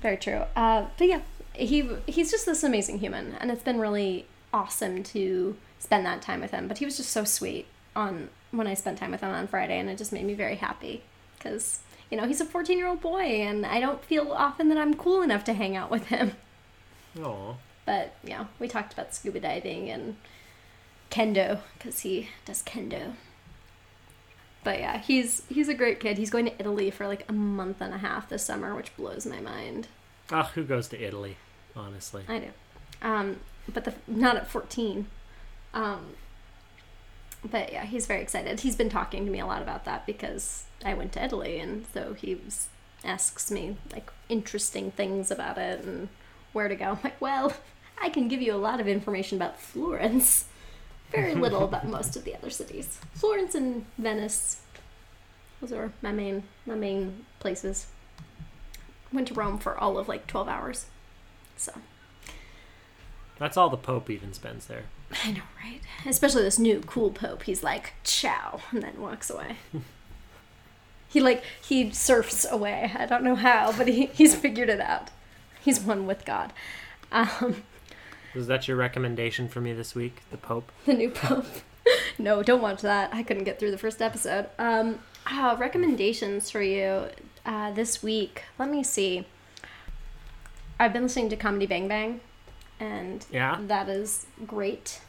[0.00, 0.42] very true.
[0.56, 1.20] Uh, but yeah,
[1.52, 6.40] he he's just this amazing human, and it's been really awesome to spend that time
[6.40, 6.68] with him.
[6.68, 7.66] But he was just so sweet
[7.96, 10.56] on when I spent time with him on Friday, and it just made me very
[10.56, 11.02] happy
[11.36, 11.80] because
[12.10, 14.94] you know he's a 14 year old boy, and I don't feel often that I'm
[14.94, 16.32] cool enough to hang out with him.
[17.20, 17.54] Aw.
[17.84, 20.16] But yeah, we talked about scuba diving and
[21.10, 23.14] kendo because he does kendo.
[24.64, 26.16] But yeah, he's he's a great kid.
[26.16, 29.26] He's going to Italy for like a month and a half this summer, which blows
[29.26, 29.88] my mind.
[30.30, 31.36] Ah, who goes to Italy?
[31.74, 32.50] Honestly, I do.
[33.02, 33.40] Um,
[33.72, 35.08] but the not at 14.
[35.74, 36.14] Um,
[37.44, 38.60] but yeah, he's very excited.
[38.60, 41.86] He's been talking to me a lot about that because I went to Italy, and
[41.92, 42.68] so he was,
[43.04, 46.08] asks me like interesting things about it and
[46.52, 46.84] where to go.
[46.84, 47.52] I'm like, well,
[48.00, 50.46] I can give you a lot of information about Florence.
[51.10, 52.98] Very little about most of the other cities.
[53.14, 54.60] Florence and Venice.
[55.60, 57.86] Those are my main my main places.
[59.12, 60.86] Went to Rome for all of like 12 hours.
[61.56, 61.72] So
[63.42, 64.84] that's all the Pope even spends there.
[65.24, 65.80] I know, right?
[66.06, 67.42] Especially this new cool pope.
[67.42, 69.56] He's like, ciao, and then walks away.
[71.08, 72.92] he like he surfs away.
[72.96, 75.10] I don't know how, but he, he's figured it out.
[75.60, 76.52] He's one with God.
[77.10, 77.64] Um,
[78.32, 80.22] Was that your recommendation for me this week?
[80.30, 80.70] The Pope.
[80.86, 81.46] the new pope.
[82.18, 83.12] no, don't watch that.
[83.12, 84.46] I couldn't get through the first episode.
[84.56, 87.06] Um, uh, recommendations for you
[87.44, 88.44] uh, this week.
[88.56, 89.26] Let me see.
[90.78, 92.20] I've been listening to Comedy Bang Bang,
[92.82, 93.58] and Yeah.
[93.68, 95.00] that is great.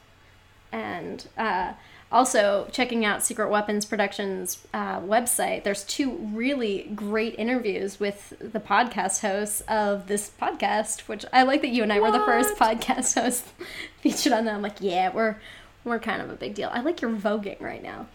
[0.72, 1.74] And uh,
[2.12, 5.64] also checking out Secret Weapons Productions uh, website.
[5.64, 11.62] There's two really great interviews with the podcast hosts of this podcast, which I like
[11.62, 13.52] that you and I were the first podcast hosts
[14.02, 14.56] featured on that.
[14.56, 15.38] I'm like, yeah, we're
[15.84, 16.70] we're kind of a big deal.
[16.74, 18.08] I like your voguing right now.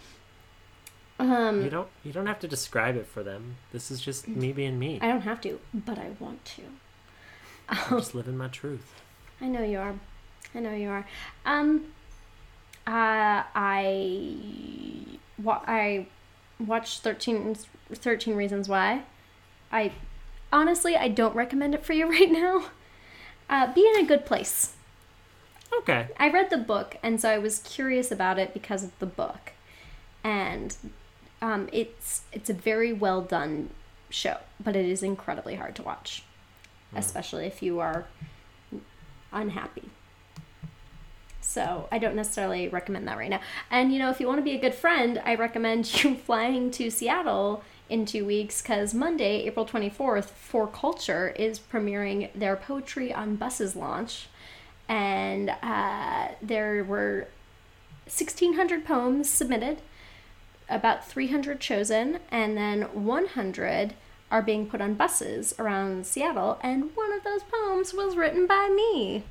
[1.20, 1.88] Um, You don't.
[2.04, 3.56] You don't have to describe it for them.
[3.72, 4.98] This is just me being me.
[5.02, 6.62] I don't have to, but I want to.
[7.68, 8.94] I'm just living my truth.
[9.40, 9.94] I know you are.
[10.54, 11.06] I know you are.
[11.44, 11.86] Um,
[12.86, 14.36] uh, I
[15.42, 16.06] wa- I
[16.58, 17.56] watched 13,
[17.92, 19.04] 13 Reasons Why.
[19.70, 19.92] I
[20.52, 22.64] honestly I don't recommend it for you right now.
[23.50, 24.74] Uh, be in a good place.
[25.80, 26.08] Okay.
[26.18, 29.52] I read the book, and so I was curious about it because of the book,
[30.24, 30.74] and
[31.42, 33.70] um, it's it's a very well done
[34.10, 36.22] show, but it is incredibly hard to watch,
[36.96, 38.06] especially if you are
[39.32, 39.90] unhappy.
[41.40, 43.40] So I don't necessarily recommend that right now.
[43.70, 46.70] And you know, if you want to be a good friend, I recommend you flying
[46.72, 53.36] to Seattle in two weeks because Monday, April 24th, 4Culture is premiering their Poetry on
[53.36, 54.28] Buses launch.
[54.88, 57.28] And uh, there were
[58.04, 59.78] 1,600 poems submitted,
[60.68, 63.94] about 300 chosen, and then 100
[64.30, 66.58] are being put on buses around Seattle.
[66.62, 69.24] And one of those poems was written by me.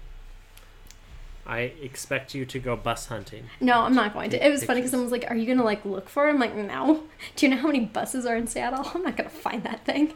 [1.45, 3.45] I expect you to go bus hunting.
[3.61, 4.45] No, I'm not going to.
[4.45, 4.91] It was funny because Pictures.
[4.91, 6.31] someone was like, "Are you gonna like look for?" it?
[6.31, 7.03] I'm like, "No."
[7.37, 8.85] Do you know how many buses are in Seattle?
[8.93, 10.13] I'm not gonna find that thing.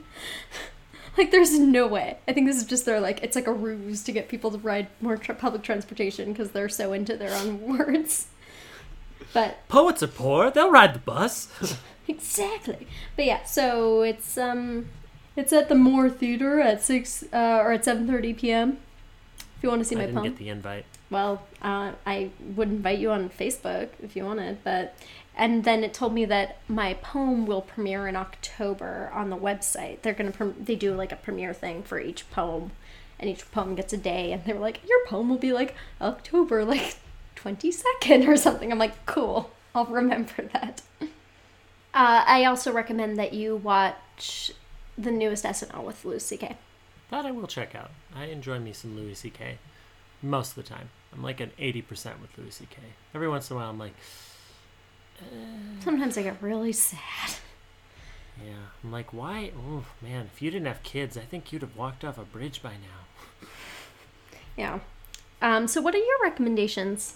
[1.18, 2.18] like, there's no way.
[2.28, 4.58] I think this is just their like, it's like a ruse to get people to
[4.58, 8.28] ride more tra- public transportation because they're so into their own words.
[9.34, 10.52] But Poets are poor.
[10.52, 11.50] They'll ride the bus.
[12.08, 12.88] exactly.
[13.16, 14.88] But yeah, so it's um,
[15.36, 18.78] it's at the Moore Theater at six uh, or at 7:30 p.m.
[19.58, 20.30] If you want to see I my didn't poem.
[20.30, 20.86] get the invite.
[21.10, 24.96] Well, uh, I would invite you on Facebook if you wanted, but
[25.36, 30.02] and then it told me that my poem will premiere in October on the website.
[30.02, 32.72] They're gonna pre- they do like a premiere thing for each poem,
[33.20, 34.32] and each poem gets a day.
[34.32, 36.98] And they were like, your poem will be like October like
[37.42, 38.72] twenty second or something.
[38.72, 39.52] I'm like, cool.
[39.74, 40.82] I'll remember that.
[41.02, 44.52] Uh, I also recommend that you watch
[44.98, 46.56] the newest SNL with Louis C.K.
[47.10, 47.92] That I will check out.
[48.16, 49.58] I enjoy me some Louis C.K.
[50.22, 50.90] most of the time.
[51.14, 52.78] I'm like an 80% with Louis C.K.
[53.14, 53.94] Every once in a while, I'm like,
[55.84, 57.36] Sometimes I get really sad.
[58.44, 58.54] yeah.
[58.84, 59.52] I'm like, why?
[59.58, 62.62] Oh, man, if you didn't have kids, I think you'd have walked off a bridge
[62.64, 63.48] by now.
[64.58, 64.80] Yeah.
[65.42, 67.16] Um, so, what are your recommendations?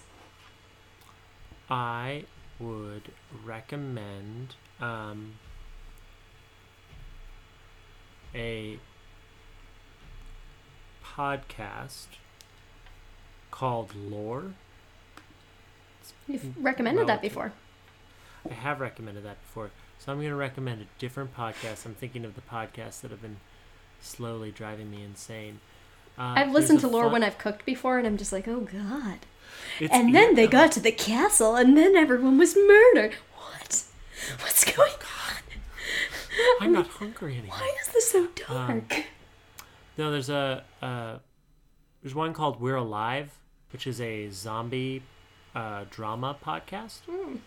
[1.69, 2.25] I
[2.59, 3.11] would
[3.43, 5.33] recommend um,
[8.33, 8.79] a
[11.03, 12.07] podcast
[13.51, 14.53] called Lore.
[16.27, 17.53] You've recommended that before.
[18.49, 21.85] I have recommended that before, so I'm going to recommend a different podcast.
[21.85, 23.37] I'm thinking of the podcasts that have been
[24.01, 25.59] slowly driving me insane.
[26.17, 28.61] Uh, I've listened to lore fun- when I've cooked before, and I'm just like, oh
[28.61, 29.19] god.
[29.79, 33.13] It's and then they got to the castle, and then everyone was murdered.
[33.37, 33.83] What?
[34.41, 35.41] What's going on?
[36.61, 37.57] I'm not hungry anymore.
[37.57, 39.03] Why is this so Um, dark?
[39.97, 41.17] No, there's a uh,
[42.03, 43.31] there's one called We're Alive,
[43.71, 45.03] which is a zombie
[45.55, 47.37] uh, drama podcast Hmm.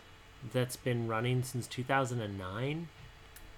[0.53, 2.89] that's been running since 2009,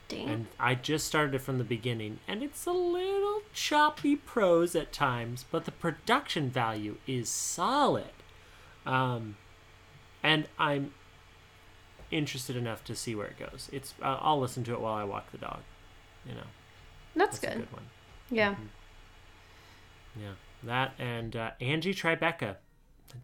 [0.08, 0.28] Dang.
[0.28, 4.92] and I just started it from the beginning, and it's a little choppy prose at
[4.92, 8.10] times, but the production value is solid,
[8.90, 9.36] um,
[10.22, 10.92] and I'm
[12.10, 13.68] interested enough to see where it goes.
[13.72, 15.60] It's uh, I'll listen to it while I walk the dog,
[16.26, 16.40] you know.
[17.14, 17.66] That's, That's a good.
[17.66, 17.84] good one.
[18.30, 18.54] Yeah.
[20.20, 20.32] Yeah,
[20.64, 22.56] that and uh, Angie Tribeca.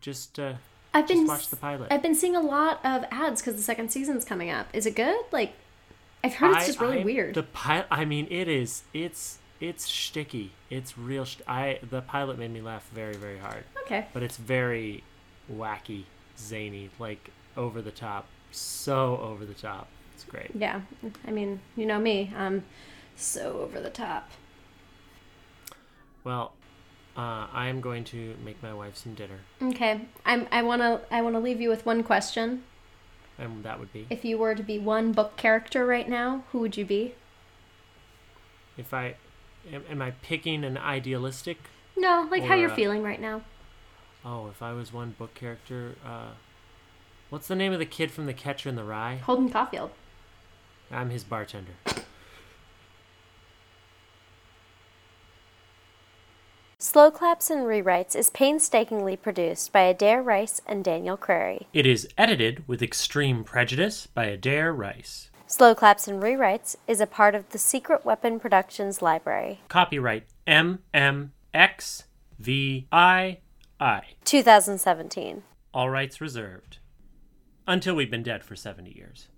[0.01, 0.55] Just uh,
[0.95, 1.89] I've just been watch the pilot.
[1.93, 4.69] I've been seeing a lot of ads because the second season's coming up.
[4.73, 5.17] Is it good?
[5.33, 5.53] Like,
[6.25, 7.35] I've heard it's I- just really I- weird.
[7.35, 7.87] The pilot.
[7.91, 8.85] I mean, it is.
[8.95, 10.51] It's it's shticky.
[10.71, 11.25] It's real.
[11.25, 14.07] Sh- I the pilot made me laugh very very hard, okay.
[14.12, 15.03] but it's very
[15.53, 16.05] wacky,
[16.39, 18.27] zany, like over the top.
[18.51, 19.89] So over the top.
[20.15, 20.51] It's great.
[20.55, 20.81] Yeah.
[21.27, 22.33] I mean, you know me.
[22.37, 22.65] I'm
[23.17, 24.31] so over the top.
[26.25, 26.53] Well,
[27.17, 30.03] uh, I am going to make my wife some dinner, Okay.
[30.25, 30.47] I'm.
[30.53, 31.01] I wanna.
[31.11, 32.65] I wanna leave you with one question.
[33.39, 36.59] and that would be If you were to be one book character right now, who
[36.61, 37.15] would you be?
[38.77, 39.15] if I
[39.73, 41.57] am, am I picking an idealistic
[41.97, 43.41] No, like how you're uh, feeling right now.
[44.29, 46.31] Oh, if I was one book character, uh,
[47.31, 49.18] what's the name of the kid from The Catcher in the Rye?
[49.18, 49.93] Holden Caulfield.
[50.91, 51.74] I'm his bartender.
[56.79, 61.68] Slow Claps and Rewrites is painstakingly produced by Adair Rice and Daniel Crary.
[61.72, 65.31] It is edited with extreme prejudice by Adair Rice.
[65.47, 69.61] Slow Claps and Rewrites is a part of the Secret Weapon Productions library.
[69.68, 70.24] Copyright
[73.81, 74.03] MMXVII.
[74.24, 75.43] 2017.
[75.74, 76.79] All rights reserved.
[77.66, 79.29] Until we've been dead for 70 years.